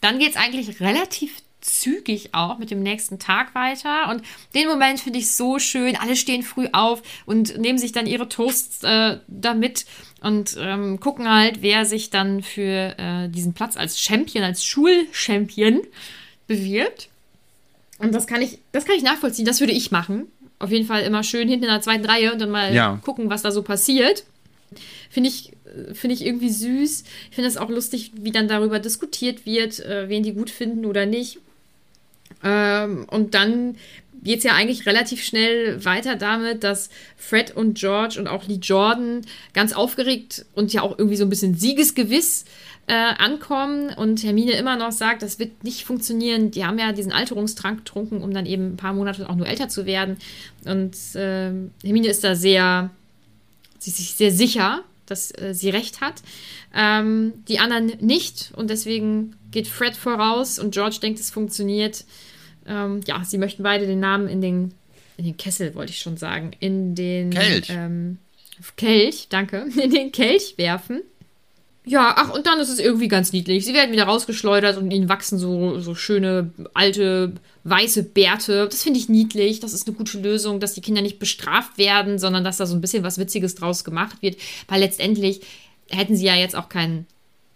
[0.00, 4.10] Dann geht es eigentlich relativ zügig auch mit dem nächsten Tag weiter.
[4.10, 4.22] Und
[4.54, 5.96] den Moment finde ich so schön.
[5.96, 9.86] Alle stehen früh auf und nehmen sich dann ihre Toasts äh, damit
[10.20, 15.82] und ähm, gucken halt, wer sich dann für äh, diesen Platz als Champion, als Schulchampion
[16.46, 17.08] bewirbt.
[17.98, 19.44] Und das kann ich, das kann ich nachvollziehen.
[19.46, 20.26] Das würde ich machen.
[20.58, 23.00] Auf jeden Fall immer schön hinten in der zweiten Reihe und dann mal Ja.
[23.02, 24.24] gucken, was da so passiert.
[25.10, 25.52] Finde ich,
[25.92, 27.04] finde ich irgendwie süß.
[27.30, 30.86] Ich finde es auch lustig, wie dann darüber diskutiert wird, äh, wen die gut finden
[30.86, 31.38] oder nicht.
[32.42, 33.76] Ähm, und dann
[34.22, 38.58] geht es ja eigentlich relativ schnell weiter damit, dass Fred und George und auch Lee
[38.62, 42.44] Jordan ganz aufgeregt und ja auch irgendwie so ein bisschen siegesgewiss
[42.86, 46.50] äh, ankommen und Hermine immer noch sagt, das wird nicht funktionieren.
[46.50, 49.68] Die haben ja diesen Alterungstrank getrunken, um dann eben ein paar Monate auch nur älter
[49.68, 50.16] zu werden.
[50.64, 52.90] Und äh, Hermine ist da sehr,
[53.78, 56.22] sie ist sich sehr sicher, dass äh, sie recht hat.
[56.74, 62.04] Ähm, die anderen nicht und deswegen geht Fred voraus und George denkt, es funktioniert.
[62.66, 64.74] Ähm, ja, sie möchten beide den Namen in den,
[65.16, 67.68] in den Kessel, wollte ich schon sagen, in den Kelch.
[67.70, 68.18] Ähm,
[68.76, 71.02] Kelch, danke, in den Kelch werfen.
[71.84, 73.64] Ja, ach, und dann ist es irgendwie ganz niedlich.
[73.64, 77.32] Sie werden wieder rausgeschleudert und ihnen wachsen so, so schöne, alte,
[77.64, 78.68] weiße Bärte.
[78.70, 79.58] Das finde ich niedlich.
[79.58, 82.76] Das ist eine gute Lösung, dass die Kinder nicht bestraft werden, sondern dass da so
[82.76, 84.36] ein bisschen was Witziges draus gemacht wird.
[84.68, 85.40] Weil letztendlich
[85.90, 87.06] hätten sie ja jetzt auch keinen,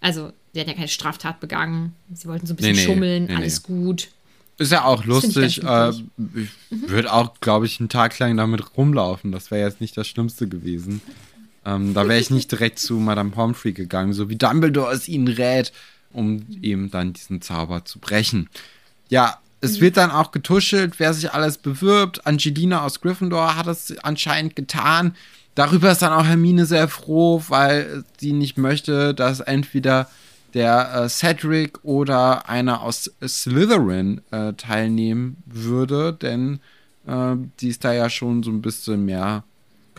[0.00, 1.94] also, sie hätten ja keine Straftat begangen.
[2.14, 4.08] Sie wollten so ein bisschen Nee, nee, schummeln, nee, alles gut.
[4.56, 5.60] Ist ja auch ich lustig.
[5.60, 6.50] ganz Äh, ich
[6.88, 9.32] würde auch, glaube ich, einen Tag lang damit rumlaufen.
[9.32, 11.02] Das wäre jetzt nicht das Schlimmste gewesen.
[11.66, 15.28] Ähm, da wäre ich nicht direkt zu Madame Pomfrey gegangen, so wie Dumbledore es ihnen
[15.28, 15.72] rät,
[16.12, 18.48] um eben dann diesen Zauber zu brechen.
[19.10, 22.26] Ja, es wird dann auch getuschelt, wer sich alles bewirbt.
[22.26, 25.14] Angelina aus Gryffindor hat es anscheinend getan.
[25.54, 30.08] Darüber ist dann auch Hermine sehr froh, weil sie nicht möchte, dass entweder
[30.56, 36.60] der äh, Cedric oder einer aus Slytherin äh, teilnehmen würde, denn
[37.06, 39.44] äh, die ist da ja schon so ein bisschen mehr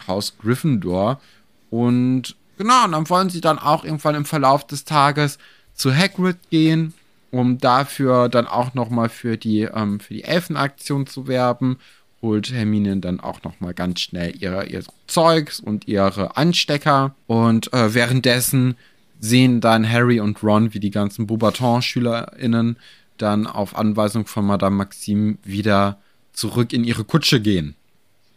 [0.08, 1.22] Haus Gryffindor.
[1.70, 5.38] Und genau, und dann wollen sie dann auch irgendwann im Verlauf des Tages
[5.76, 6.96] zu Hagrid gehen,
[7.30, 11.78] um dafür dann auch nochmal für die, ähm, für die Elfenaktion zu werben.
[12.24, 17.14] Holt Hermine dann auch nochmal ganz schnell ihre, ihr Zeugs und ihre Anstecker.
[17.28, 18.76] Und äh, währenddessen
[19.20, 22.78] sehen dann Harry und Ron, wie die ganzen Beaubaton-SchülerInnen
[23.18, 26.00] dann auf Anweisung von Madame Maxime wieder
[26.34, 27.76] zurück in ihre Kutsche gehen.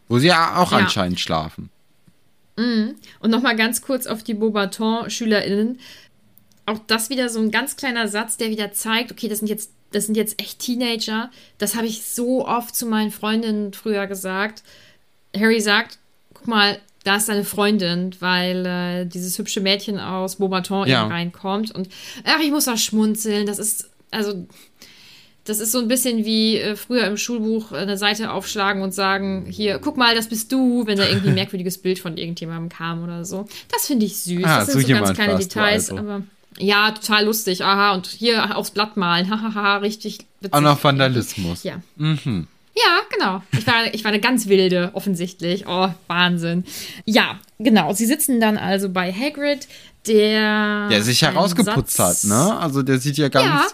[0.09, 0.79] Wo sie ja auch Ja.
[0.79, 1.71] anscheinend schlafen.
[2.57, 5.79] Und nochmal ganz kurz auf die Beaubaton-SchülerInnen.
[6.67, 9.73] Auch das wieder so ein ganz kleiner Satz, der wieder zeigt, okay, das sind jetzt,
[9.93, 11.31] das sind jetzt echt Teenager.
[11.59, 14.63] Das habe ich so oft zu meinen Freundinnen früher gesagt.
[15.35, 15.99] Harry sagt,
[16.35, 21.03] guck mal, da ist deine Freundin, weil äh, dieses hübsche Mädchen aus Beaubaton Ja.
[21.03, 21.71] eben reinkommt.
[21.75, 21.89] Und
[22.25, 23.47] ach, ich muss da schmunzeln.
[23.47, 24.47] Das ist, also,
[25.45, 29.47] das ist so ein bisschen wie äh, früher im Schulbuch eine Seite aufschlagen und sagen,
[29.49, 33.03] hier, guck mal, das bist du, wenn da irgendwie ein merkwürdiges Bild von irgendjemandem kam
[33.03, 33.47] oder so.
[33.73, 34.45] Das finde ich süß.
[34.45, 36.03] Ah, das sind so ganz kleine Details, also.
[36.03, 36.23] aber
[36.59, 37.65] ja, total lustig.
[37.65, 39.31] Aha, und hier aufs Blatt malen.
[39.31, 40.53] Hahaha, richtig witzig.
[40.53, 41.63] Auch noch Vandalismus.
[41.63, 41.81] Ja.
[41.97, 42.47] Mhm.
[42.87, 43.43] Ja, genau.
[43.53, 45.65] Ich war, ich war eine ganz wilde, offensichtlich.
[45.67, 46.65] Oh, Wahnsinn.
[47.05, 47.93] Ja, genau.
[47.93, 49.67] Sie sitzen dann also bei Hagrid,
[50.07, 50.89] der.
[50.89, 52.59] Der sich herausgeputzt Satz- hat, ne?
[52.59, 53.67] Also der sieht ja ganz Ja.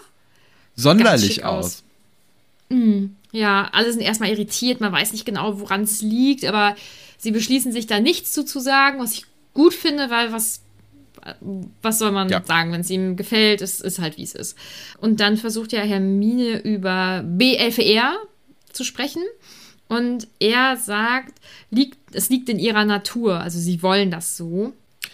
[0.74, 1.84] sonderlich schick aus.
[2.68, 2.76] aus.
[3.32, 4.80] Ja, alle sind erstmal irritiert.
[4.80, 6.74] Man weiß nicht genau, woran es liegt, aber
[7.18, 10.62] sie beschließen sich da nichts zu, zu sagen, was ich gut finde, weil was.
[11.82, 12.40] Was soll man Ja.
[12.44, 13.60] sagen, wenn es ihm gefällt?
[13.60, 14.56] Es ist halt, wie es ist.
[15.00, 18.14] Und dann versucht ja Hermine über BLVR
[18.76, 19.22] zu sprechen.
[19.88, 21.34] Und er sagt,
[21.70, 23.40] liegt, es liegt in ihrer Natur.
[23.40, 24.72] Also sie wollen das so.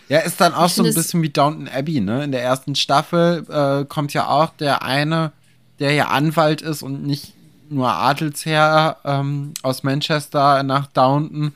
[0.08, 2.24] Ja, ist dann auch Ich so ein bisschen wie Downton Abbey, ne?
[2.24, 5.32] In der ersten Staffel äh, kommt ja auch der eine,
[5.78, 7.34] der ja Anwalt ist und nicht
[7.68, 11.54] nur Adelsherr ähm, aus Manchester nach Downton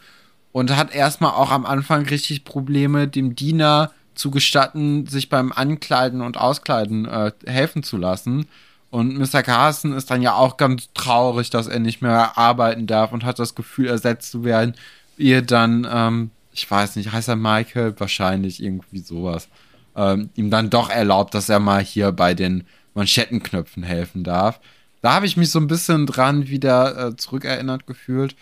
[0.52, 6.22] und hat erstmal auch am Anfang richtig Probleme, dem Diener zu gestatten, sich beim Ankleiden
[6.22, 8.48] und Auskleiden äh, helfen zu lassen.
[8.90, 9.42] Und Mr.
[9.42, 13.38] Carson ist dann ja auch ganz traurig, dass er nicht mehr arbeiten darf und hat
[13.38, 14.74] das Gefühl, ersetzt zu werden,
[15.16, 17.94] ihr dann, ähm, ich weiß nicht, heißt er Michael?
[17.98, 19.48] Wahrscheinlich irgendwie sowas.
[19.96, 24.60] Ähm, ihm dann doch erlaubt, dass er mal hier bei den Manschettenknöpfen helfen darf.
[25.02, 28.34] Da habe ich mich so ein bisschen dran wieder äh, zurückerinnert gefühlt.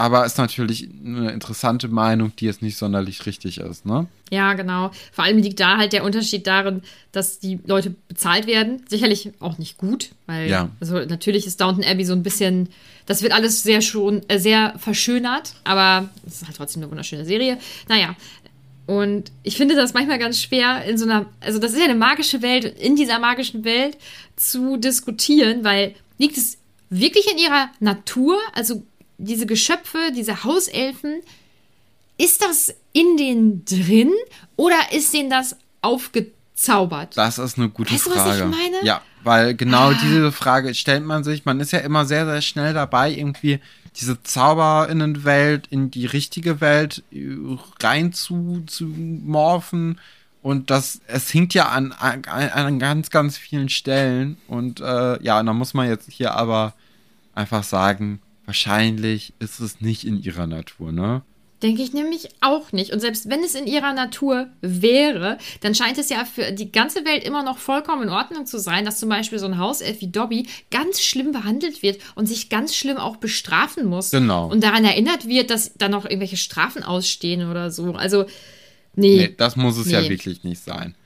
[0.00, 4.06] Aber ist natürlich eine interessante Meinung, die jetzt nicht sonderlich richtig ist, ne?
[4.30, 4.90] Ja, genau.
[5.12, 6.82] Vor allem liegt da halt der Unterschied darin,
[7.12, 8.82] dass die Leute bezahlt werden.
[8.88, 10.70] Sicherlich auch nicht gut, weil Ja.
[10.80, 12.68] also natürlich ist Downton Abbey so ein bisschen,
[13.04, 17.24] das wird alles sehr schon, äh, sehr verschönert, aber es ist halt trotzdem eine wunderschöne
[17.26, 17.58] Serie.
[17.88, 18.16] Naja,
[18.86, 21.94] Und ich finde das manchmal ganz schwer in so einer, also das ist ja eine
[21.94, 23.96] magische Welt, in dieser magischen Welt
[24.34, 26.58] zu diskutieren, weil liegt es
[26.88, 28.82] wirklich in ihrer Natur, also
[29.24, 31.20] diese Geschöpfe, diese Hauselfen,
[32.18, 34.12] ist das in denen drin
[34.56, 37.16] oder ist denen das aufgezaubert?
[37.16, 38.44] Das ist eine gute Weißt du, was ich Frage.
[38.46, 38.76] meine?
[38.84, 39.98] Ja, weil genau Ah.
[40.02, 41.44] diese Frage stellt man sich.
[41.44, 43.60] Man ist ja immer sehr, sehr schnell dabei, irgendwie
[43.96, 47.26] diese Zauberinnenwelt in die richtige Welt äh,
[47.82, 49.98] rein zu, zu morphen.
[50.42, 54.38] Und das, es hinkt ja an, an, an ganz, ganz vielen Stellen.
[54.48, 56.72] Und äh, ja, da muss man jetzt hier aber
[57.34, 61.22] einfach sagen, wahrscheinlich ist es nicht in ihrer Natur, ne?
[61.62, 62.92] Denke ich nämlich auch nicht.
[62.92, 67.04] Und selbst wenn es in ihrer Natur wäre, dann scheint es ja für die ganze
[67.04, 70.08] Welt immer noch vollkommen in Ordnung zu sein, dass zum Beispiel so ein Hauself wie
[70.08, 74.10] Dobby ganz schlimm behandelt wird und sich ganz schlimm auch bestrafen muss.
[74.10, 74.50] Genau.
[74.50, 77.92] Und daran erinnert wird, dass da noch irgendwelche Strafen ausstehen oder so.
[77.92, 78.24] Also,
[78.96, 79.16] nee.
[79.28, 80.08] Nee, das muss es ja Nee.
[80.08, 80.96] wirklich nicht sein.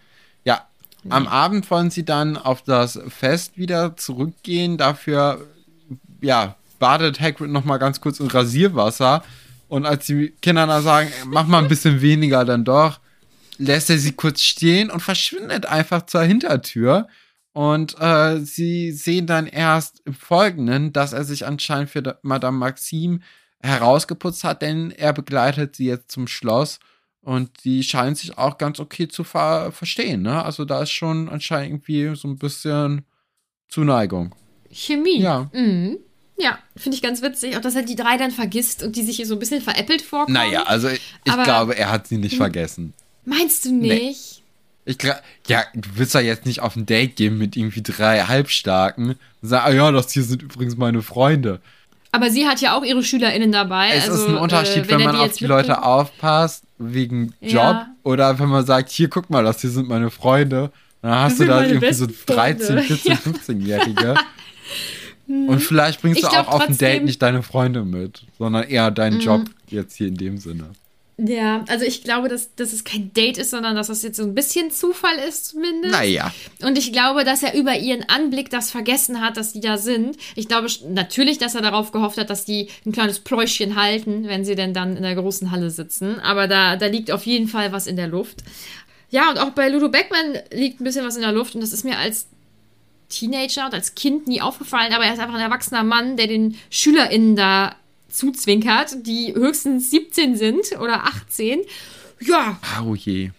[0.44, 0.66] Ja,
[1.10, 4.78] am Abend wollen sie dann auf das Fest wieder zurückgehen.
[4.78, 5.46] Dafür,
[6.22, 9.24] ja, badet Hagrid noch mal ganz kurz in Rasierwasser.
[9.68, 13.00] Und als die Kinder dann sagen, mach mal ein bisschen weniger dann doch,
[13.58, 17.08] lässt er sie kurz stehen und verschwindet einfach zur Hintertür.
[17.52, 22.58] Und äh, sie sehen dann erst im Folgenden, dass er sich anscheinend für da- Madame
[22.58, 23.20] Maxime
[23.62, 26.80] herausgeputzt hat, denn er begleitet sie jetzt zum Schloss
[27.22, 30.20] und die scheint sich auch ganz okay zu ver verstehen.
[30.22, 30.44] Ne?
[30.44, 33.06] Also da ist schon anscheinend irgendwie so ein bisschen
[33.68, 34.34] Zuneigung.
[34.70, 35.20] Chemie.
[35.20, 35.48] Ja.
[35.54, 35.98] Mhm.
[36.36, 37.56] Ja, finde ich ganz witzig.
[37.56, 40.02] Auch, dass er die drei dann vergisst und die sich hier so ein bisschen veräppelt
[40.02, 40.34] vorkommen.
[40.34, 42.92] Naja, also ich Aber- glaube, er hat sie nicht vergessen.
[43.24, 44.42] Meinst du nicht?
[44.84, 45.16] Ich glaub,
[45.46, 49.10] ja, du willst ja jetzt nicht auf ein Date gehen mit irgendwie drei Halbstarken
[49.42, 51.60] und sagen, ah ja, das hier sind übrigens meine Freunde.
[52.12, 53.90] Aber sie hat ja auch ihre SchülerInnen dabei.
[53.94, 57.32] Es also, ist ein Unterschied, äh, wenn er man auf jetzt die Leute aufpasst, wegen
[57.40, 57.88] Job, Ja.
[58.02, 60.70] oder wenn man sagt, hier, guck mal, das hier sind meine Freunde.
[61.00, 62.64] Dann hast Das du da irgendwie so besten Freunde.
[62.66, 63.18] 13, 14, Ja.
[63.18, 64.14] 15-Jährige.
[65.26, 67.06] Und vielleicht bringst Ich du auch auf ein Date Mhm.
[67.06, 70.70] nicht deine Freunde mit, sondern eher deinen Job jetzt hier in dem Sinne.
[71.16, 74.24] Ja, also ich glaube, dass, dass es kein Date ist, sondern dass das jetzt so
[74.24, 75.94] ein bisschen Zufall ist zumindest.
[75.94, 76.34] Naja.
[76.62, 80.16] Und ich glaube, dass er über ihren Anblick das vergessen hat, dass die da sind.
[80.34, 84.44] Ich glaube natürlich, dass er darauf gehofft hat, dass die ein kleines Pläuschchen halten, wenn
[84.44, 86.18] sie denn dann in der großen Halle sitzen.
[86.18, 88.42] Aber da, da liegt auf jeden Fall was in der Luft.
[89.10, 91.54] Ja, und auch bei Ludo Beckmann liegt ein bisschen was in der Luft.
[91.54, 92.26] Und das ist mir als
[93.08, 94.92] Teenager und als Kind nie aufgefallen.
[94.92, 97.74] Aber er ist einfach ein erwachsener Mann, der den SchülerInnen da
[98.10, 101.60] zuzwinkert, die höchstens 17 sind oder 18.
[102.20, 103.30] Ja, Oh je.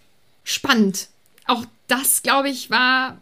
[0.44, 1.08] spannend.
[1.46, 3.18] Auch das, glaube ich, war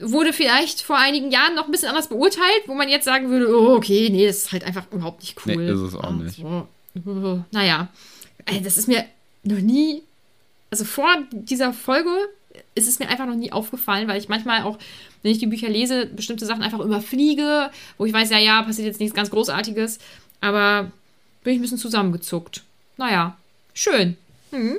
[0.00, 3.48] wurde vielleicht vor einigen Jahren noch ein bisschen anders beurteilt, wo man jetzt sagen würde,
[3.56, 5.56] oh, okay, nee, das ist halt einfach überhaupt nicht cool.
[5.56, 6.36] Nee, ist es auch nicht.
[6.36, 6.66] So.
[7.06, 7.88] Uh, Naja,
[8.46, 9.04] Ey, das ist mir
[9.44, 10.02] noch nie,
[10.70, 12.10] also vor dieser Folge
[12.74, 14.78] ist es mir einfach noch nie aufgefallen, weil ich manchmal auch,
[15.22, 18.86] wenn ich die Bücher lese, bestimmte Sachen einfach überfliege, wo ich weiß, ja, ja, passiert
[18.86, 19.98] jetzt nichts ganz Großartiges,
[20.40, 20.90] aber
[21.42, 22.62] bin ich ein bisschen zusammengezuckt.
[22.96, 23.36] Naja,
[23.72, 24.16] schön.
[24.50, 24.78] Hm.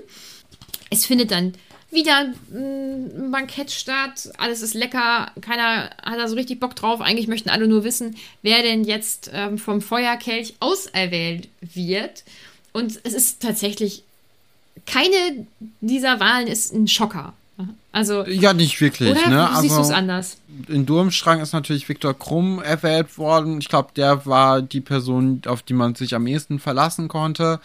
[0.90, 1.54] Es findet dann
[1.92, 7.02] wieder ein Bankett statt, alles ist lecker, keiner hat da so richtig Bock drauf.
[7.02, 12.24] Eigentlich möchten alle nur wissen, wer denn jetzt ähm, vom Feuerkelch auserwählt wird.
[12.74, 14.04] Und es ist tatsächlich,
[14.86, 15.48] keine
[15.82, 17.34] dieser Wahlen ist ein Schocker.
[17.92, 19.50] Also, Ja, nicht wirklich, oder ne?
[19.62, 20.38] Siehst du es Also anders?
[20.68, 23.60] in Durmstrang ist natürlich Viktor Krumm erwählt worden.
[23.60, 27.60] Ich glaube, der war die Person, auf die man sich am ehesten verlassen konnte.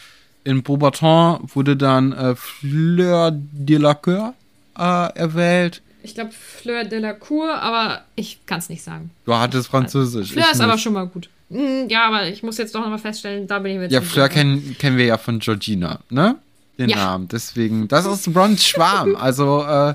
[0.45, 4.35] In Beaubaton wurde dann äh, Fleur Delacour
[4.79, 4.83] äh,
[5.19, 5.83] erwählt.
[6.03, 9.11] Ich glaube Fleur de la Cour, aber ich kann es nicht sagen.
[9.27, 10.33] Du hattest Französisch.
[10.33, 10.83] Fleur ist aber nicht.
[10.83, 11.29] schon mal gut.
[11.51, 13.93] Hm, Ja, aber ich muss jetzt doch noch mal feststellen, da bin ich mir jetzt
[13.93, 16.37] Ja, Fleur kennen, kennen wir ja von Georgina, ne?
[16.81, 16.97] Den Ja.
[16.97, 17.29] Namen.
[17.29, 19.15] Deswegen, das ist Rons Schwarm.
[19.21, 19.95] also, äh,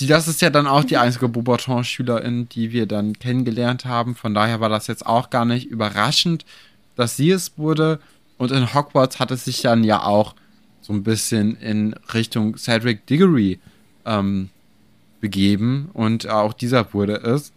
[0.00, 4.14] die, das ist ja dann auch die einzige Beaubaton-Schülerin, die wir dann kennengelernt haben.
[4.14, 6.44] Von daher war das jetzt auch gar nicht überraschend,
[6.96, 7.98] dass sie es wurde.
[8.38, 10.34] Und in Hogwarts hat es sich dann ja auch
[10.80, 13.58] so ein bisschen in Richtung Cedric Diggory
[14.06, 14.50] ähm,
[15.20, 15.90] begeben.
[15.92, 17.52] Und auch dieser wurde es.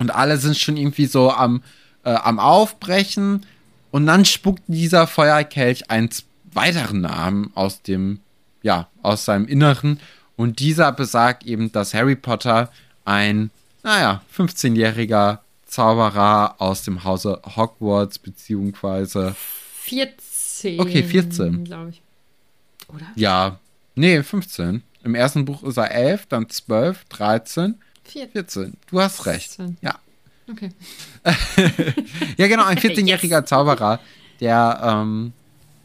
[0.00, 1.62] Und alle sind schon irgendwie so am,
[2.02, 3.46] äh, am Aufbrechen.
[3.92, 8.20] Und dann spuckt dieser Feuerkelch einen z- weiteren Namen aus dem,
[8.62, 10.00] ja, aus seinem Inneren.
[10.36, 12.70] Und dieser besagt eben, dass Harry Potter
[13.04, 13.50] ein,
[13.82, 19.34] naja, 15-jähriger Zauberer aus dem Hause Hogwarts, beziehungsweise,
[19.82, 20.80] 14.
[20.80, 21.64] Okay, 14.
[21.64, 22.02] Glaube ich.
[22.88, 23.06] Oder?
[23.16, 23.58] ja,
[23.94, 24.82] nee, 15.
[25.02, 28.30] Im ersten Buch ist er 11, dann 12, 13, 14.
[28.32, 28.76] 14.
[28.90, 29.52] Du hast recht.
[29.54, 29.76] 14.
[29.80, 29.98] Ja.
[30.50, 30.70] Okay.
[32.36, 34.00] Ja, genau, ein 14-jähriger Zauberer,
[34.40, 35.32] der ähm,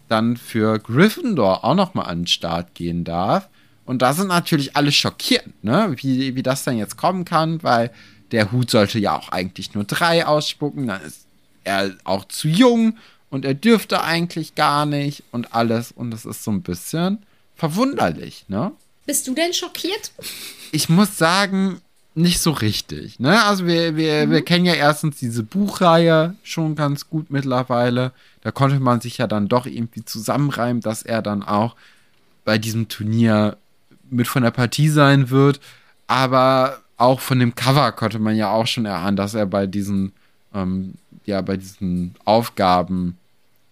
[0.10, 3.48] dann für Gryffindor auch noch mal an den Start gehen darf.
[3.86, 5.96] Und da sind natürlich alle schockiert, ne?
[5.98, 7.92] wie, wie das dann jetzt kommen kann, weil
[8.32, 11.26] der Hut sollte ja auch eigentlich nur drei ausspucken, dann ist
[11.64, 12.98] er auch zu jung
[13.30, 15.92] und er dürfte eigentlich gar nicht und alles.
[15.92, 18.72] Und das ist so ein bisschen verwunderlich, ne?
[19.06, 20.12] Bist du denn schockiert?
[20.72, 21.82] Ich muss sagen,
[22.16, 23.20] nicht so richtig.
[23.20, 23.44] Ne?
[23.44, 24.32] Also wir, wir, mhm.
[24.32, 28.12] wir kennen ja erstens diese Buchreihe schon ganz gut mittlerweile.
[28.42, 31.76] Da konnte man sich ja dann doch irgendwie zusammenreimen, dass er dann auch
[32.46, 33.58] bei diesem Turnier
[34.10, 35.60] mit von der Partie sein wird.
[36.08, 40.12] Aber auch von dem Cover konnte man ja auch schon erahnen, dass er bei diesen,
[40.54, 40.96] ähm,
[41.26, 43.18] ja, bei diesen Aufgaben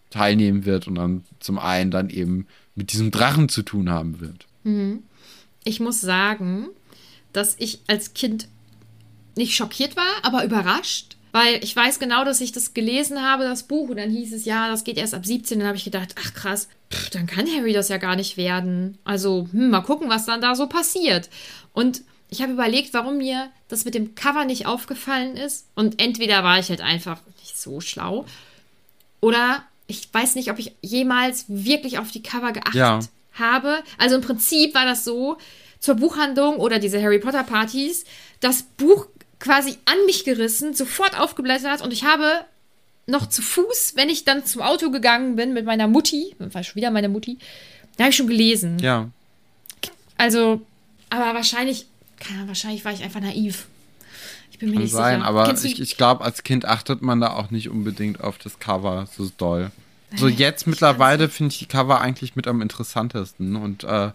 [0.10, 4.46] teilnehmen wird und dann zum einen dann eben mit diesem Drachen zu tun haben wird.
[4.64, 5.04] Mhm.
[5.64, 6.68] Ich muss sagen,
[7.34, 8.48] dass ich als Kind
[9.36, 11.16] nicht schockiert war, aber überrascht.
[11.32, 14.46] Weil ich weiß genau, dass ich das gelesen habe, das Buch, und dann hieß es,
[14.46, 15.60] ja, das geht erst ab 17.
[15.60, 18.98] Dann habe ich gedacht, ach krass, pff, dann kann Harry das ja gar nicht werden.
[19.04, 21.30] Also, hm, mal gucken, was dann da so passiert.
[21.74, 25.68] Und ich habe überlegt, warum mir das mit dem Cover nicht aufgefallen ist.
[25.76, 28.26] Und entweder war ich halt einfach nicht so schlau.
[29.22, 33.00] Oder ich weiß nicht, ob ich jemals wirklich auf die Cover geachtet ja.
[33.34, 33.84] habe.
[33.98, 35.38] Also im Prinzip war das so,
[35.80, 38.06] zur Buchhandlung oder diese Harry Potter Partys
[38.40, 39.08] das Buch
[39.40, 42.46] quasi an mich gerissen, sofort aufgeblättert und ich habe
[43.06, 46.76] noch zu Fuß, wenn ich dann zum Auto gegangen bin mit meiner Mutti, war schon
[46.76, 47.38] wieder meine Mutti,
[47.96, 48.80] da habe ich schon gelesen.
[48.80, 49.10] Ja.
[50.18, 50.62] Also,
[51.10, 51.88] aber wahrscheinlich,
[52.46, 53.68] wahrscheinlich war ich einfach naiv.
[54.52, 55.28] Ich bin mir Kann nicht sein, sicher.
[55.28, 59.08] aber ich, ich glaube, als Kind achtet man da auch nicht unbedingt auf das Cover
[59.16, 59.72] so doll.
[60.16, 64.12] So jetzt mittlerweile finde ich die Cover eigentlich mit am interessantesten und äh,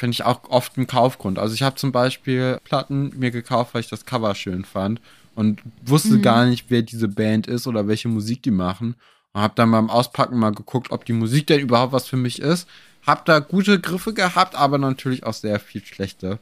[0.00, 1.38] finde ich auch oft ein Kaufgrund.
[1.38, 5.00] Also ich habe zum Beispiel Platten mir gekauft, weil ich das Cover schön fand
[5.34, 6.22] und wusste mhm.
[6.22, 8.94] gar nicht, wer diese Band ist oder welche Musik die machen.
[9.34, 12.40] Und habe dann beim Auspacken mal geguckt, ob die Musik denn überhaupt was für mich
[12.40, 12.66] ist.
[13.06, 16.38] Hab da gute Griffe gehabt, aber natürlich auch sehr viel schlechte.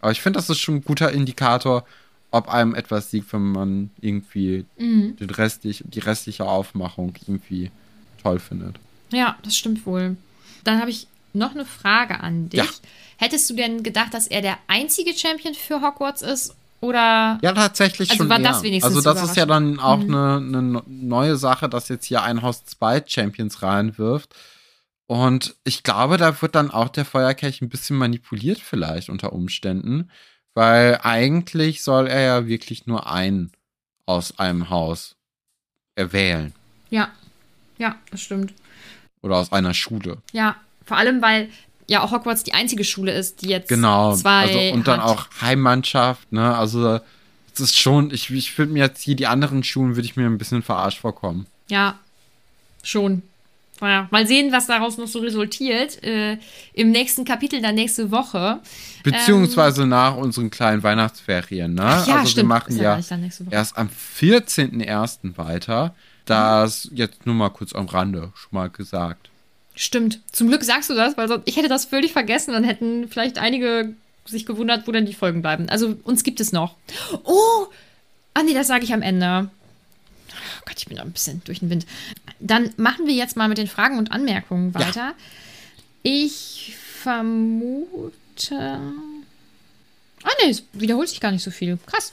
[0.00, 1.84] Aber ich finde, das ist schon ein guter Indikator,
[2.30, 5.16] ob einem etwas liegt, wenn man irgendwie mhm.
[5.16, 7.70] den restlich, die restliche Aufmachung irgendwie
[8.22, 8.76] toll findet.
[9.10, 10.16] Ja, das stimmt wohl.
[10.64, 12.60] Dann habe ich noch eine Frage an dich.
[12.60, 12.66] Ja.
[13.16, 16.54] Hättest du denn gedacht, dass er der einzige Champion für Hogwarts ist?
[16.80, 17.38] Oder?
[17.42, 18.28] Ja, tatsächlich also schon.
[18.28, 18.48] War eher.
[18.48, 20.14] das wenigstens also, das ist ja dann auch mhm.
[20.14, 24.34] eine, eine neue Sache, dass jetzt hier ein Haus zwei Champions reinwirft.
[25.06, 30.10] Und ich glaube, da wird dann auch der Feuerkelch ein bisschen manipuliert, vielleicht unter Umständen.
[30.54, 33.52] Weil eigentlich soll er ja wirklich nur einen
[34.04, 35.14] aus einem Haus
[35.94, 36.52] erwählen.
[36.90, 37.10] Ja,
[37.78, 38.52] ja, das stimmt.
[39.22, 40.18] Oder aus einer Schule.
[40.32, 41.48] Ja, vor allem, weil
[41.88, 45.28] ja auch Hogwarts die einzige Schule ist, die jetzt genau, zwei also, und dann auch
[45.40, 46.56] Heimmannschaft, ne?
[46.56, 47.00] Also
[47.54, 50.26] es ist schon, ich, ich würde mir jetzt hier die anderen Schulen würde ich mir
[50.26, 51.46] ein bisschen verarscht vorkommen.
[51.68, 51.98] Ja,
[52.82, 53.22] schon.
[53.80, 56.02] Naja, mal sehen, was daraus noch so resultiert.
[56.04, 56.38] Äh,
[56.72, 58.60] Im nächsten Kapitel dann nächste Woche.
[59.02, 61.82] Beziehungsweise ähm, nach unseren kleinen Weihnachtsferien, ne?
[61.84, 62.44] Ach ja, also stimmt.
[62.44, 63.00] wir machen ja,
[63.50, 63.88] erst am
[64.20, 65.36] 14.01.
[65.36, 65.96] weiter.
[66.26, 66.96] Das mhm.
[66.96, 69.30] jetzt nur mal kurz am Rande schon mal gesagt.
[69.74, 70.20] Stimmt.
[70.32, 72.52] Zum Glück sagst du das, weil sonst, ich hätte das völlig vergessen.
[72.52, 73.94] Dann hätten vielleicht einige
[74.26, 75.68] sich gewundert, wo denn die Folgen bleiben.
[75.68, 76.76] Also uns gibt es noch.
[77.24, 77.66] Oh!
[78.34, 79.50] Ah nee, das sage ich am Ende.
[80.30, 81.86] Oh Gott, ich bin noch ein bisschen durch den Wind.
[82.40, 85.00] Dann machen wir jetzt mal mit den Fragen und Anmerkungen weiter.
[85.00, 85.14] Ja.
[86.02, 88.80] Ich vermute.
[90.24, 91.78] Ah nee, es wiederholt sich gar nicht so viel.
[91.86, 92.12] Krass.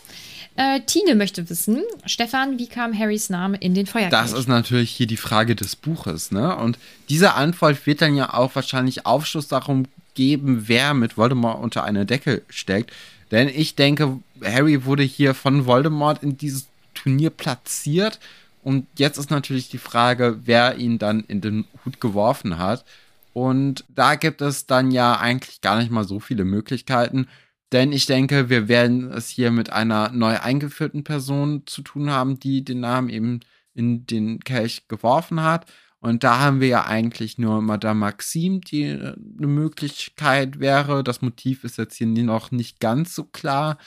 [0.60, 4.12] Äh, Tine möchte wissen, Stefan, wie kam Harrys Name in den Feuerkelch?
[4.12, 6.54] Das ist natürlich hier die Frage des Buches, ne?
[6.58, 11.86] Und diese Antwort wird dann ja auch wahrscheinlich Aufschluss darum geben, wer mit Voldemort unter
[11.86, 12.92] einer Decke steckt.
[13.32, 18.20] Denn ich denke, Harry wurde hier von Voldemort in dieses Turnier platziert.
[18.62, 22.84] Und jetzt ist natürlich die Frage, wer ihn dann in den Hut geworfen hat.
[23.32, 27.30] Und da gibt es dann ja eigentlich gar nicht mal so viele Möglichkeiten.
[27.72, 32.40] Denn ich denke, wir werden es hier mit einer neu eingeführten Person zu tun haben,
[32.40, 33.42] die den Namen eben
[33.74, 35.72] in den Kelch geworfen hat.
[36.02, 41.04] Und da haben wir ja eigentlich nur Madame Maxime, die äh, eine Möglichkeit wäre.
[41.04, 43.78] Das Motiv ist jetzt hier noch nicht ganz so klar,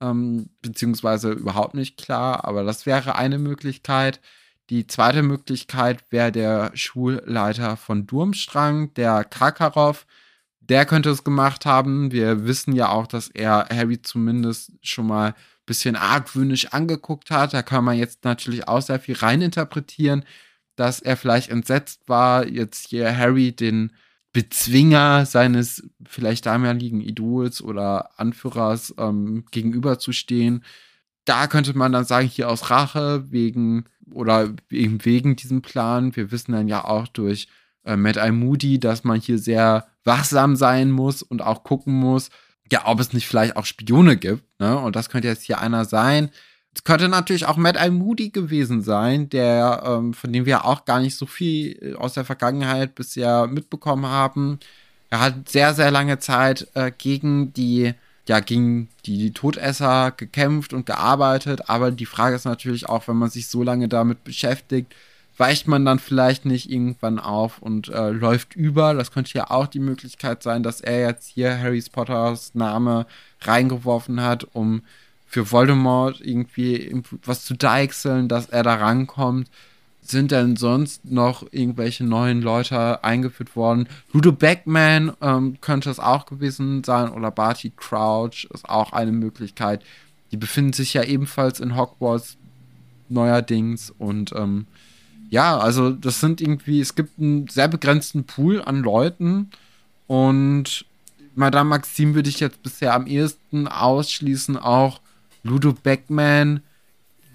[0.00, 4.20] ähm, beziehungsweise überhaupt nicht klar, aber das wäre eine Möglichkeit.
[4.70, 10.06] Die zweite Möglichkeit wäre der Schulleiter von Durmstrang, der Karkaroff,
[10.70, 12.12] der könnte es gemacht haben.
[12.12, 15.34] Wir wissen ja auch, dass er Harry zumindest schon mal ein
[15.66, 17.52] bisschen argwöhnisch angeguckt hat.
[17.52, 20.24] Da kann man jetzt natürlich auch sehr viel reininterpretieren,
[20.76, 23.92] dass er vielleicht entsetzt war, jetzt hier Harry den
[24.32, 30.64] Bezwinger seines vielleicht damaligen Idols oder Anführers ähm, gegenüberzustehen.
[31.24, 36.14] Da könnte man dann sagen, hier aus Rache wegen oder eben wegen diesem Plan.
[36.14, 37.48] Wir wissen dann ja auch durch
[37.90, 42.30] äh, Mad Eye Moody, dass man hier sehr wachsam sein muss und auch gucken muss,
[42.70, 44.44] ja, ob es nicht vielleicht auch Spione gibt.
[44.60, 44.78] Ne?
[44.78, 46.30] Und das könnte jetzt hier einer sein.
[46.72, 50.84] Es könnte natürlich auch Mad Eye Moody gewesen sein, der, ähm, von dem wir auch
[50.84, 54.60] gar nicht so viel äh, aus der Vergangenheit bisher mitbekommen haben.
[55.10, 57.92] Er hat sehr, sehr lange Zeit äh, gegen die,
[58.28, 61.68] ja, gegen die Todesser gekämpft und gearbeitet.
[61.68, 64.94] Aber die Frage ist natürlich auch, wenn man sich so lange damit beschäftigt,
[65.40, 68.92] weicht man dann vielleicht nicht irgendwann auf und äh, läuft über.
[68.92, 73.06] Das könnte ja auch die Möglichkeit sein, dass er jetzt hier Harry Potters Name
[73.40, 74.82] reingeworfen hat, um
[75.26, 79.48] für Voldemort irgendwie was zu deichseln, dass er da rankommt.
[80.02, 83.88] Sind denn sonst noch irgendwelche neuen Leute eingeführt worden?
[84.12, 89.82] Ludo Beckman ähm, könnte es auch gewesen sein oder Barty Crouch ist auch eine Möglichkeit.
[90.32, 92.36] Die befinden sich ja ebenfalls in Hogwarts
[93.08, 94.66] neuerdings und ähm,
[95.30, 99.50] ja, also das sind irgendwie, es gibt einen sehr begrenzten Pool an Leuten
[100.06, 100.84] und
[101.34, 105.00] Madame Maxime würde ich jetzt bisher am ehesten ausschließen, auch
[105.42, 106.60] Ludo Beckman,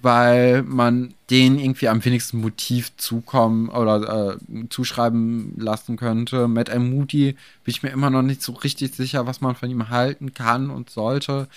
[0.02, 6.48] weil man den irgendwie am wenigsten Motiv zukommen oder äh, zuschreiben lassen könnte.
[6.48, 6.91] Matt M.
[6.91, 10.34] Moody bin ich mir immer noch nicht so richtig sicher, was man von ihm halten
[10.36, 11.48] kann und sollte.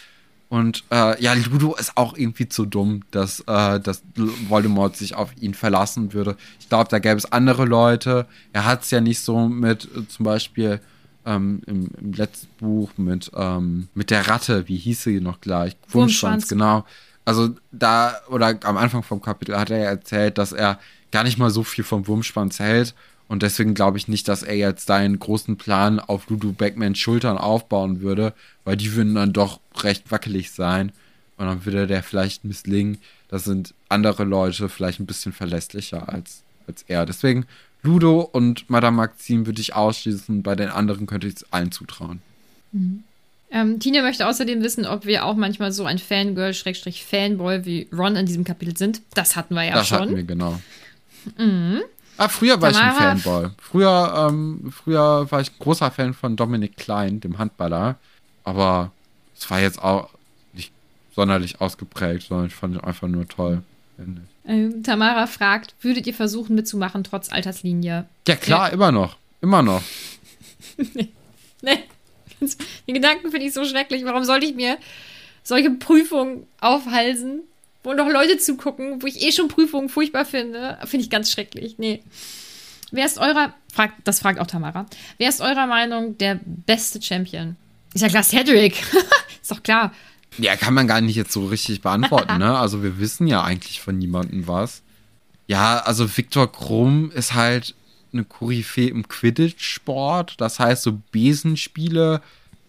[0.48, 4.02] Und äh, ja, Ludo ist auch irgendwie zu dumm, dass, äh, dass
[4.48, 6.36] Voldemort sich auf ihn verlassen würde.
[6.58, 8.26] Ich glaube, da gäbe es andere Leute.
[8.54, 10.80] Er hat es ja nicht so mit äh, zum Beispiel
[11.26, 15.76] ähm, im, im, letzten Buch mit, ähm, mit der Ratte, wie hieß sie noch gleich?
[15.88, 16.86] Wurmschwanz, genau.
[17.26, 20.78] Also da, oder am Anfang vom Kapitel hat er ja erzählt, dass er
[21.10, 22.94] gar nicht mal so viel vom Wurmschwanz hält
[23.28, 27.36] und deswegen glaube ich nicht, dass er jetzt seinen großen Plan auf Ludo Beckmans Schultern
[27.36, 28.32] aufbauen würde,
[28.64, 30.92] weil die würden dann doch recht wackelig sein.
[31.36, 32.98] Und dann würde der vielleicht misslingen.
[33.28, 37.06] Das sind andere Leute vielleicht ein bisschen verlässlicher als, als er.
[37.06, 37.46] Deswegen
[37.82, 40.42] Ludo und Madame Maxime würde ich ausschließen.
[40.42, 42.20] Bei den anderen könnte ich es allen zutrauen.
[42.72, 43.04] Mhm.
[43.50, 48.26] Ähm, Tina möchte außerdem wissen, ob wir auch manchmal so ein Fangirl-Fanboy wie Ron in
[48.26, 49.00] diesem Kapitel sind.
[49.14, 49.98] Das hatten wir ja das schon.
[49.98, 50.60] Das hatten wir, genau.
[51.38, 51.82] Mhm.
[52.18, 52.90] Ah, früher war Tamara.
[52.90, 53.50] ich ein Fanboy.
[53.58, 57.96] Früher, ähm, früher war ich großer Fan von Dominik Klein, dem Handballer.
[58.44, 58.90] Aber
[59.36, 60.10] es war jetzt auch
[60.52, 60.72] nicht
[61.14, 63.62] sonderlich ausgeprägt, sondern ich fand es einfach nur toll.
[64.46, 68.06] Ähm, Tamara fragt, würdet ihr versuchen mitzumachen, trotz Alterslinie?
[68.26, 68.74] Ja, klar, ja.
[68.74, 69.16] immer noch.
[69.40, 69.82] Immer noch.
[70.76, 71.08] nee.
[71.62, 71.84] nee.
[72.40, 74.04] Den Gedanken finde ich so schrecklich.
[74.04, 74.78] Warum sollte ich mir
[75.42, 77.42] solche Prüfungen aufhalsen,
[77.82, 81.76] wo noch Leute zugucken, wo ich eh schon Prüfungen furchtbar finde, finde ich ganz schrecklich.
[81.78, 82.02] Nee.
[82.90, 84.86] Wer ist eurer, fragt, das fragt auch Tamara,
[85.18, 87.56] wer ist eurer Meinung der beste Champion?
[87.94, 88.82] Ist ja klar, Cedric.
[89.42, 89.92] ist doch klar.
[90.38, 92.58] Ja, kann man gar nicht jetzt so richtig beantworten, ne?
[92.58, 94.82] Also wir wissen ja eigentlich von niemandem was.
[95.46, 97.74] Ja, also Viktor Krumm ist halt
[98.12, 100.34] eine Koryphäe im Quidditch-Sport.
[100.38, 102.20] Das heißt, so Besenspiele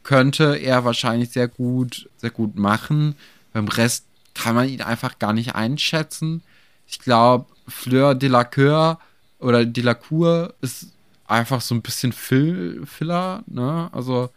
[0.04, 3.16] könnte er wahrscheinlich sehr gut, sehr gut machen.
[3.54, 4.06] Beim Rest
[4.40, 6.42] kann man ihn einfach gar nicht einschätzen.
[6.88, 9.00] Ich glaube, Fleur Delacour
[9.40, 10.88] oder Delacour ist
[11.28, 13.90] einfach so ein bisschen Fill Filler, ne?
[13.92, 14.30] Also,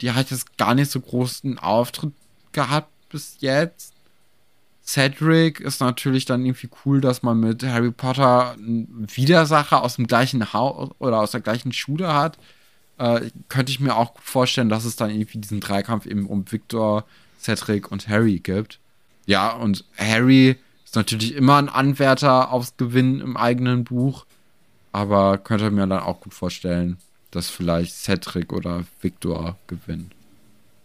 [0.00, 2.12] die hat jetzt gar nicht so großen Auftritt
[2.52, 3.94] gehabt bis jetzt.
[4.84, 10.06] Cedric ist natürlich dann irgendwie cool, dass man mit Harry Potter einen Widersacher aus dem
[10.06, 12.38] gleichen Haus oder aus der gleichen Schule hat.
[12.98, 17.04] Äh, könnte ich mir auch vorstellen, dass es dann irgendwie diesen Dreikampf eben um Victor,
[17.40, 18.80] Cedric und Harry gibt.
[19.28, 20.56] Ja, und Harry
[20.86, 24.24] ist natürlich immer ein Anwärter aufs Gewinnen im eigenen Buch,
[24.90, 26.96] aber könnte mir dann auch gut vorstellen,
[27.30, 30.10] dass vielleicht Cedric oder Victor gewinnen.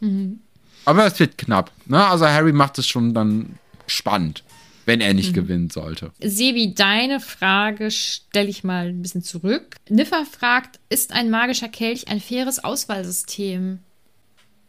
[0.02, 0.42] Mhm.
[0.84, 1.72] Aber es wird knapp.
[1.86, 2.06] Ne?
[2.06, 4.44] Also Harry macht es schon dann spannend,
[4.86, 5.36] wenn er nicht mhm.
[5.36, 6.12] gewinnen sollte.
[6.22, 9.78] Sebi, deine Frage stelle ich mal ein bisschen zurück.
[9.88, 13.80] Niffer fragt, ist ein magischer Kelch ein faires Auswahlsystem?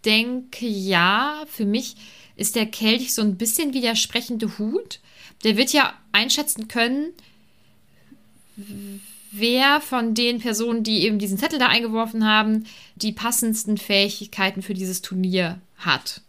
[0.05, 1.97] Denke ja, für mich
[2.37, 5.01] ist der Kelch so ein bisschen wie der sprechende Hut.
[5.45, 7.09] Der wird ja einschätzen können,
[9.31, 12.65] wer von den Personen, die eben diesen Zettel da eingeworfen haben,
[12.97, 16.21] die passendsten Fähigkeiten für dieses Turnier hat,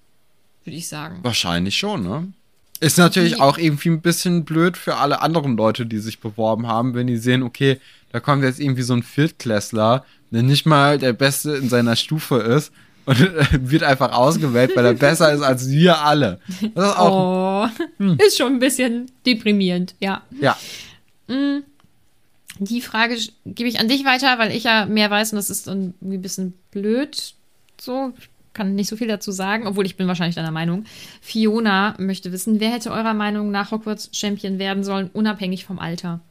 [0.63, 1.19] würde ich sagen.
[1.21, 2.31] Wahrscheinlich schon, ne?
[2.81, 6.93] Ist natürlich auch irgendwie ein bisschen blöd für alle anderen Leute, die sich beworben haben,
[6.93, 7.79] wenn die sehen, okay,
[8.11, 12.35] da kommt jetzt irgendwie so ein Viertklässler, der nicht mal der Beste in seiner Stufe
[12.35, 12.73] ist
[13.05, 13.19] und
[13.69, 16.39] wird einfach ausgewählt, weil er besser ist als wir alle.
[16.73, 17.69] Das ist auch.
[17.69, 18.17] Oh, hm.
[18.25, 20.23] Ist schon ein bisschen deprimierend, ja.
[20.39, 20.57] Ja.
[21.27, 21.63] Mm,
[22.59, 25.67] die Frage gebe ich an dich weiter, weil ich ja mehr weiß und das ist
[25.67, 27.33] dann ein bisschen blöd.
[27.79, 30.85] So, ich kann nicht so viel dazu sagen, obwohl ich bin wahrscheinlich deiner Meinung.
[31.21, 36.21] Fiona möchte wissen, wer hätte eurer Meinung nach Hogwarts Champion werden sollen, unabhängig vom Alter?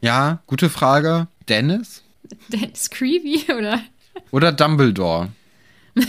[0.00, 1.28] Ja, gute Frage.
[1.48, 2.02] Dennis?
[2.48, 3.80] Dennis Creevy oder?
[4.30, 5.28] Oder Dumbledore?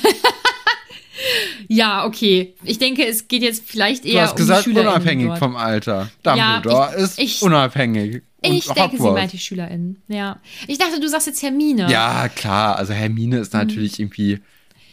[1.68, 2.56] Ja, okay.
[2.64, 5.40] Ich denke, es geht jetzt vielleicht eher Du hast um gesagt, die unabhängig dort.
[5.40, 6.10] vom Alter.
[6.26, 8.22] Ja, Dumbledore ich- ist ich- unabhängig.
[8.46, 9.20] Und Ich denke, sie Hogwarts.
[9.20, 10.02] meint die SchülerInnen.
[10.10, 10.40] Ja.
[10.68, 11.90] Ich dachte, du sagst jetzt Hermine.
[11.90, 12.76] Ja, klar.
[12.76, 13.42] Also Hermine Mhm.
[13.42, 14.40] ist natürlich irgendwie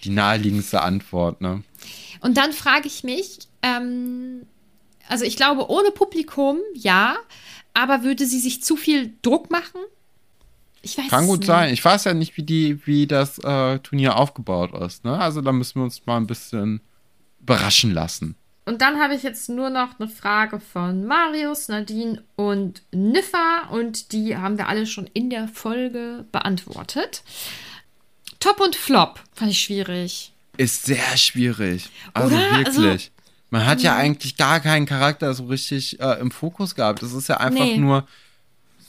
[0.05, 1.63] die naheliegendste Antwort, ne?
[2.21, 4.43] Und dann frage ich mich, ähm,
[5.09, 7.17] also ich glaube, ohne Publikum, ja,
[7.75, 9.81] aber würde sie sich zu viel Druck machen?
[10.83, 11.47] Ich weiß Kann gut nicht.
[11.47, 11.73] sein.
[11.73, 15.19] Ich weiß ja nicht, wie, die, wie das äh, Turnier aufgebaut ist, ne?
[15.19, 16.81] Also da müssen wir uns mal ein bisschen
[17.41, 18.35] überraschen lassen.
[18.67, 24.13] Und dann habe ich jetzt nur noch eine Frage von Marius, Nadine und Niffa und
[24.13, 27.23] die haben wir alle schon in der Folge beantwortet.
[28.39, 30.33] Top und Flop fand ich schwierig.
[30.57, 31.89] Ist sehr schwierig.
[32.15, 32.57] Also Oder?
[32.59, 32.77] wirklich.
[32.79, 32.99] Also-
[33.51, 37.03] Man hat ja eigentlich gar keinen Charakter so richtig äh, im Fokus gehabt.
[37.03, 37.79] Das ist ja einfach Nee.
[37.79, 38.07] nur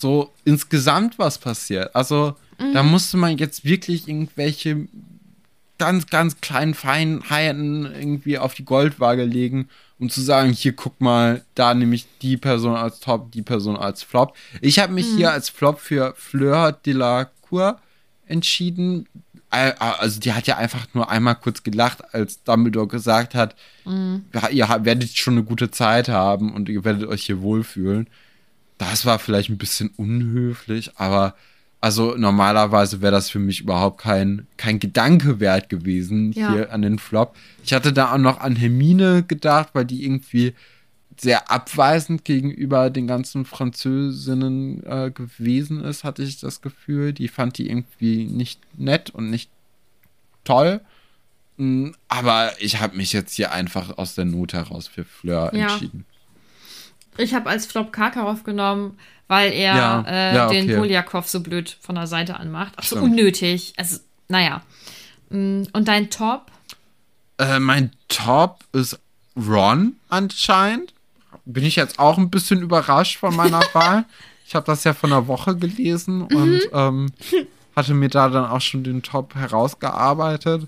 [0.01, 1.95] so insgesamt was passiert.
[1.95, 2.73] Also Mhm.
[2.73, 4.87] da musste man jetzt wirklich irgendwelche
[5.77, 9.67] ganz, ganz kleinen Feinheiten irgendwie auf die Goldwaage legen,
[9.99, 13.77] um zu sagen, hier guck mal, da nehme ich die Person als Top, die Person
[13.77, 14.35] als Flop.
[14.61, 17.79] Ich habe mich hier als Flop für Fleur de la Cour
[18.27, 19.07] entschieden.
[19.49, 23.55] Also die hat ja einfach nur einmal kurz gelacht, als Dumbledore gesagt hat,
[24.33, 28.07] ja, ihr werdet schon eine gute Zeit haben und ihr werdet euch hier wohlfühlen.
[28.81, 31.35] Das war vielleicht ein bisschen unhöflich, aber
[31.81, 36.51] also normalerweise wäre das für mich überhaupt kein, kein Gedanke wert gewesen Ja.
[36.51, 37.35] hier an den Flop.
[37.63, 40.55] Ich hatte da auch noch an Hermine gedacht, weil die irgendwie
[41.19, 47.13] sehr abweisend gegenüber den ganzen Französinnen äh, gewesen ist, hatte ich das Gefühl.
[47.13, 49.51] Die fand die irgendwie nicht nett und nicht
[50.43, 50.81] toll.
[51.57, 55.73] Mm, Aber ich habe mich jetzt hier einfach aus der Not heraus für Fleur Ja.
[55.73, 56.05] entschieden.
[57.17, 58.97] Ich habe als Flop Karkaroff genommen,
[59.27, 60.77] weil er Ja, äh, ja, den okay.
[60.77, 62.73] Poljakov so blöd von der Seite anmacht.
[62.77, 63.11] Ach so, Stimmt.
[63.11, 63.73] unnötig.
[63.77, 64.61] Also, naja.
[65.29, 66.47] Mm, Und dein Top?
[67.37, 68.99] Äh, mein Top ist
[69.35, 70.93] Ron anscheinend.
[71.45, 74.05] Bin ich jetzt auch ein bisschen überrascht von meiner Wahl.
[74.45, 77.11] Ich habe das ja von einer Woche gelesen und ähm,
[77.75, 80.67] hatte mir da dann auch schon den Top herausgearbeitet.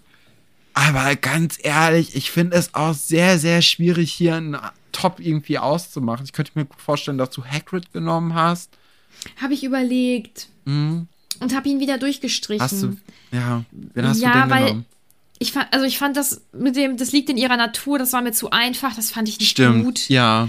[0.73, 4.57] Aber ganz ehrlich, ich finde es auch sehr, sehr schwierig, hier einen
[4.91, 6.25] Top irgendwie auszumachen.
[6.25, 8.69] Ich könnte mir gut vorstellen, dass du Hagrid genommen hast.
[9.41, 10.47] Habe ich überlegt.
[10.65, 11.07] Mhm.
[11.39, 12.61] Und habe ihn wieder durchgestrichen.
[12.63, 12.95] Hast du,
[13.31, 14.85] ja, wen hast Ja, du denn weil- genommen?
[15.39, 18.21] Ich fand, also ich fand das mit dem, das liegt in ihrer Natur, das war
[18.21, 20.07] mir zu einfach, das fand ich nicht Stimmt, gut.
[20.07, 20.47] ja.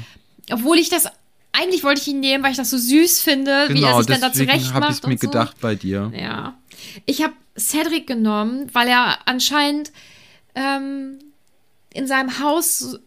[0.53, 1.07] Obwohl ich das,
[1.53, 4.07] eigentlich wollte ich ihn nehmen, weil ich das so süß finde, wie er Genau, sich
[4.07, 5.27] dann da zurecht habe macht ich es mir so.
[5.27, 6.13] gedacht bei dir.
[6.17, 6.55] Ja.
[7.07, 9.91] Ich habe Cedric genommen, weil er anscheinend
[10.55, 11.19] ähm,
[11.93, 12.99] in seinem Haus,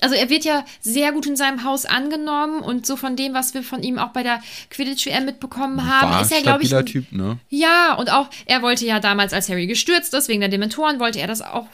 [0.00, 3.54] also er wird ja sehr gut in seinem Haus angenommen und so von dem, was
[3.54, 6.84] wir von ihm auch bei der Quidditch-WM mitbekommen haben, War ist er, glaube ich, ein-
[6.86, 7.38] Typ, ne?
[7.48, 11.18] ja, und auch, er wollte ja damals, als Harry gestürzt ist, wegen der Dementoren, wollte
[11.20, 11.66] er das auch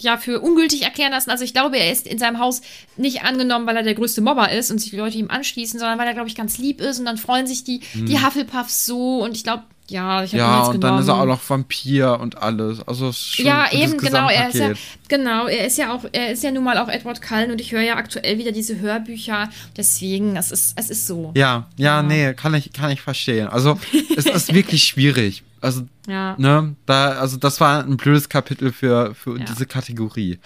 [0.00, 1.30] ja für ungültig erklären lassen.
[1.30, 2.60] Also ich glaube, er ist in seinem Haus
[2.96, 5.96] nicht angenommen, weil er der größte Mobber ist und sich die Leute ihm anschließen, sondern
[5.96, 9.22] weil er, glaube ich, ganz lieb ist und dann freuen sich die, die Hufflepuffs so
[9.22, 10.38] und ich glaube, ja, ich habe.
[10.42, 10.96] Ja, jetzt und genommen.
[10.96, 12.86] dann ist er auch noch Vampir und alles.
[12.86, 14.28] Also es ist schon ja, eben, genau.
[14.28, 14.72] Er ist ja,
[15.08, 17.72] genau, er ist ja auch, er ist ja nun mal auch Edward Cullen und ich
[17.72, 19.50] höre ja aktuell wieder diese Hörbücher.
[19.76, 21.32] Deswegen, es ist, es ist so.
[21.36, 23.48] Ja, ja, nee, kann ich, kann ich verstehen.
[23.48, 23.78] Also
[24.16, 25.42] es ist wirklich schwierig.
[25.60, 26.34] Also, Ja.
[26.38, 29.44] ne, da, also das war ein blödes Kapitel für, für Ja.
[29.44, 30.38] diese Kategorie.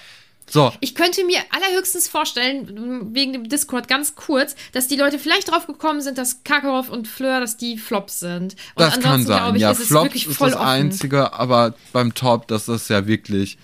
[0.48, 5.50] So, Ich könnte mir allerhöchstens vorstellen, wegen dem Discord ganz kurz, dass die Leute vielleicht
[5.50, 8.52] drauf gekommen sind, dass Karkaroff und Fleur, dass die Flops sind.
[8.52, 9.56] Und das kann sein.
[9.56, 10.68] ich, ja, ist Flops ist voll das offen.
[10.68, 13.58] Einzige, aber beim Top, das ist ja wirklich,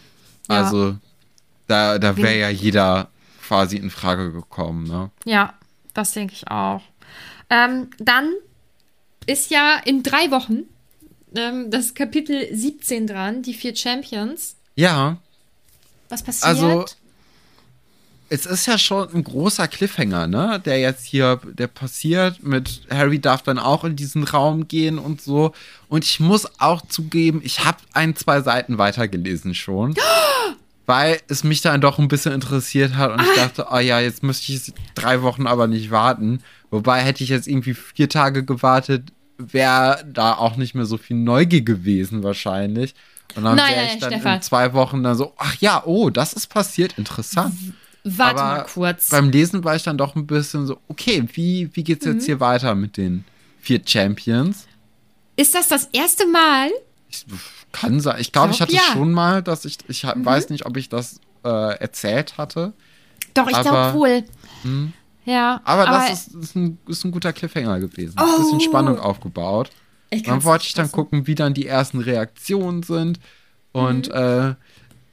[0.51, 0.65] Ja.
[0.65, 0.97] also
[1.69, 3.09] da, da wäre ja jeder
[3.47, 5.11] quasi in Frage gekommen, ne?
[5.25, 5.55] Ja,
[5.95, 6.83] das denke ich auch.
[7.49, 8.33] Ähm, dann
[9.27, 10.63] ist ja in drei Wochen
[11.37, 14.57] ähm, das Kapitel 17 dran, die vier Champions.
[14.75, 15.19] Ja,
[16.13, 16.47] Was passiert?
[16.47, 16.85] Also,
[18.29, 20.61] es ist ja schon ein großer Cliffhanger, ne?
[20.63, 25.23] Der jetzt hier, der passiert mit Harry darf dann auch in diesen Raum gehen und
[25.23, 25.53] so.
[25.89, 29.95] Und ich muss auch zugeben, ich habe ein, zwei Seiten weitergelesen schon.
[30.87, 34.23] Weil es mich dann doch ein bisschen interessiert hat und ich dachte, oh ja, jetzt
[34.23, 36.43] müsste ich drei Wochen aber nicht warten.
[36.71, 41.17] Wobei hätte ich jetzt irgendwie vier Tage gewartet, wäre da auch nicht mehr so viel
[41.17, 42.95] Neugier gewesen wahrscheinlich.
[43.37, 44.35] Und dann Nein, wäre nein, ich dann Stefan.
[44.37, 47.55] in zwei Wochen dann so, ach ja, oh, das ist passiert, interessant.
[48.05, 49.11] Warte aber mal kurz.
[49.11, 52.13] Beim Lesen war ich dann doch ein bisschen so, okay, wie, wie geht's Mhm.
[52.15, 53.25] jetzt hier weiter mit den
[53.61, 54.67] vier Champions?
[55.37, 56.71] Ist das das erste Mal?
[57.09, 57.25] Ich,
[57.73, 58.17] kann sein.
[58.21, 58.83] Ich glaube, ich, glaub, hatte ja.
[58.91, 58.93] Mhm.
[58.99, 62.73] schon mal, dass ich, ich ha- weiß nicht, ob ich das äh, erzählt hatte.
[63.35, 64.25] Doch, ich Aber- glaube wohl.
[65.25, 65.61] Ja.
[65.65, 68.19] Aber, das ist, ist, ein, ist ein guter Cliffhanger gewesen.
[68.19, 68.61] Ein bisschen Oh.
[68.61, 69.71] Spannung aufgebaut.
[70.25, 73.19] Dann wollte ich dann gucken, wie dann die ersten Reaktionen sind.
[73.73, 74.15] Und Mhm.
[74.15, 74.55] äh,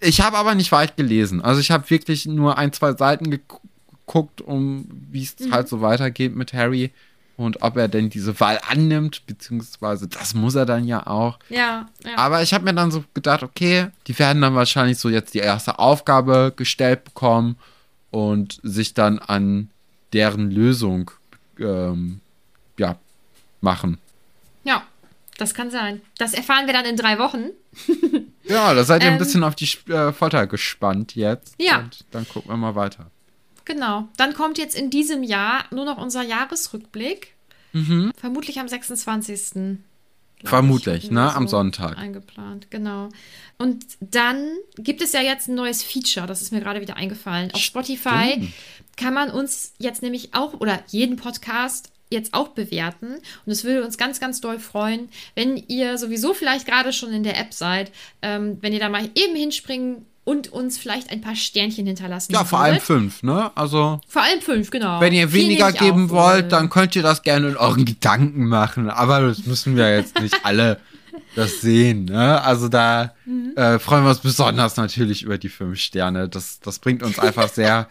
[0.02, 1.42] ich habe aber nicht weit gelesen.
[1.42, 3.66] Also ich habe wirklich nur ein, zwei Seiten geguckt,
[4.06, 5.52] geguckt, um wie es Mhm.
[5.52, 6.92] halt so weitergeht mit Harry
[7.38, 11.38] und ob er denn diese Wahl annimmt, beziehungsweise das muss er dann ja auch.
[11.50, 12.18] Ja, ja.
[12.18, 15.40] Aber ich habe mir dann so gedacht, okay, die werden dann wahrscheinlich so jetzt die
[15.40, 17.56] erste Aufgabe gestellt bekommen
[18.10, 19.70] und sich dann an
[20.12, 21.12] deren Lösung
[21.60, 22.20] ähm,
[22.80, 22.96] ja,
[23.62, 24.00] machen.
[25.40, 26.02] Das kann sein.
[26.18, 27.50] Das erfahren wir dann in drei Wochen.
[28.50, 31.54] Ja, da seid ihr ein Ähm, bisschen auf die äh, Folter gespannt jetzt.
[31.60, 31.82] Ja.
[31.82, 33.12] Und dann gucken wir mal weiter.
[33.64, 34.08] Genau.
[34.18, 37.36] Dann kommt jetzt in diesem Jahr nur noch unser Jahresrückblick.
[37.74, 38.12] Mhm.
[38.18, 39.52] Vermutlich am 26.
[39.54, 39.78] glaub
[40.42, 41.20] ich, Vermutlich, ne?
[41.26, 41.96] wir Am Sonntag.
[42.00, 43.10] Eingeplant, genau.
[43.60, 47.52] Und dann gibt es ja jetzt ein neues Feature, das ist mir gerade wieder eingefallen.
[47.54, 48.54] Auf Spotify Stimmt.
[48.98, 53.16] kann man uns jetzt nämlich auch oder jeden Podcast jetzt auch bewerten.
[53.46, 57.24] Und es würde uns ganz, ganz doll freuen, wenn ihr sowieso vielleicht gerade schon in
[57.24, 57.92] der App seid,
[58.22, 62.44] ähm, wenn ihr da mal eben hinspringen und uns vielleicht ein paar Sternchen hinterlassen Ja,
[62.46, 63.52] vor allem fünf, ne?
[63.56, 65.00] Also, Vor allem fünf, genau.
[65.02, 68.90] wenn ihr weniger geben wollt, dann könnt ihr das gerne in euren Gedanken machen.
[68.92, 70.80] Aber das müssen wir jetzt nicht alle
[71.36, 72.42] das sehen, ne?
[72.44, 73.54] Also da Mhm.
[73.56, 76.28] äh, freuen wir uns besonders natürlich über die fünf Sterne.
[76.30, 77.88] Das, das bringt uns einfach sehr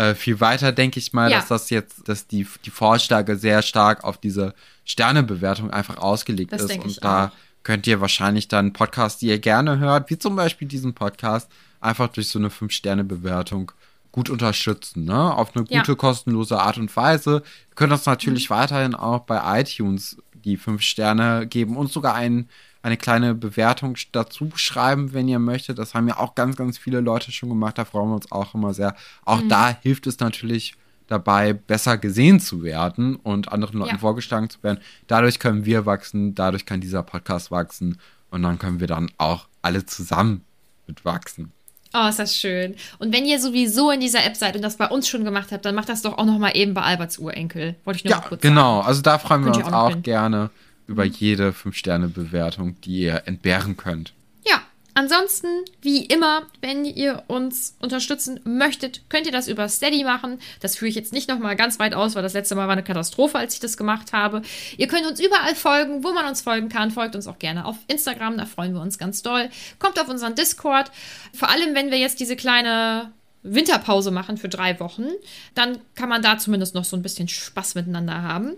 [0.00, 1.38] äh, viel weiter, denke ich mal, Ja.
[1.38, 6.62] dass das jetzt, dass die, die Vorschläge sehr stark auf diese Sternebewertung einfach ausgelegt Das
[6.62, 6.78] ist.
[6.78, 7.30] Und da auch.
[7.62, 12.08] könnt ihr wahrscheinlich dann Podcasts, die ihr gerne hört, wie zum Beispiel diesen Podcast, einfach
[12.08, 13.72] durch so eine Fünf-Sterne-Bewertung
[14.12, 15.34] gut unterstützen, ne?
[15.34, 15.78] Auf eine Ja.
[15.80, 17.42] gute, kostenlose Art und Weise.
[17.70, 22.48] Ihr könnt uns natürlich weiterhin auch bei iTunes die fünf Sterne geben und sogar ein,
[22.82, 25.78] eine kleine Bewertung dazu schreiben, wenn ihr möchtet.
[25.78, 27.76] Das haben ja auch ganz, ganz viele Leute schon gemacht.
[27.78, 28.94] Da freuen wir uns auch immer sehr.
[29.24, 30.74] Auch da hilft es natürlich
[31.06, 33.98] dabei, besser gesehen zu werden und anderen Leuten Ja.
[33.98, 34.78] vorgeschlagen zu werden.
[35.08, 37.98] Dadurch können wir wachsen, dadurch kann dieser Podcast wachsen
[38.30, 40.44] und dann können wir dann auch alle zusammen
[40.86, 41.52] mitwachsen.
[41.92, 42.76] Oh, ist das schön.
[43.00, 45.64] Und wenn ihr sowieso in dieser App seid und das bei uns schon gemacht habt,
[45.64, 47.74] dann macht das doch auch noch mal eben bei Alberts Urenkel.
[47.84, 48.76] Wollte ich nur Ja, kurz genau.
[48.76, 48.86] sagen.
[48.86, 50.50] Also da freuen wir Könnt uns auch auch gerne
[50.90, 54.12] über jede 5-Sterne-Bewertung, die ihr entbehren könnt.
[54.44, 54.60] Ja,
[54.94, 55.46] ansonsten,
[55.82, 60.40] wie immer, wenn ihr uns unterstützen möchtet, könnt ihr das über Steady machen.
[60.58, 62.72] Das führe ich jetzt nicht noch mal ganz weit aus, weil das letzte Mal war
[62.72, 64.42] eine Katastrophe, als ich das gemacht habe.
[64.78, 66.90] Ihr könnt uns überall folgen, wo man uns folgen kann.
[66.90, 69.48] Folgt uns auch gerne auf Instagram, da freuen wir uns ganz doll.
[69.78, 70.90] Kommt auf unseren Discord.
[71.32, 73.12] Vor allem, wenn wir jetzt diese kleine
[73.44, 75.06] Winterpause machen für drei Wochen,
[75.54, 78.54] dann kann man da zumindest noch so ein bisschen Spaß miteinander haben.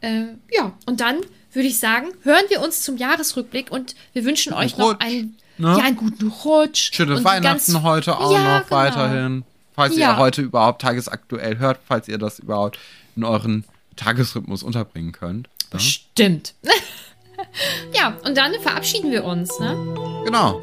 [0.00, 1.16] Äh, ja, und dann
[1.52, 5.36] würde ich sagen, hören wir uns zum Jahresrückblick und wir wünschen euch noch Rutsch, einen,
[5.58, 5.76] ne?
[5.78, 6.92] ja, einen guten Rutsch.
[6.94, 8.80] Schöne Weihnachten heute auch Ja, noch genau.
[8.80, 9.44] weiterhin.
[9.74, 10.12] Falls Ja.
[10.12, 12.78] ihr heute überhaupt tagesaktuell hört, falls ihr das überhaupt
[13.16, 13.64] in euren
[13.96, 15.48] Tagesrhythmus unterbringen könnt.
[15.72, 15.80] Ne?
[15.80, 16.54] Stimmt.
[17.94, 19.58] ja, und dann verabschieden wir uns.
[19.58, 19.76] Ne?
[20.24, 20.60] Genau.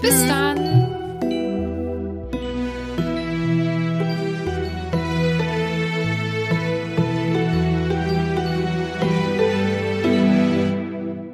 [0.00, 0.87] Bis dann.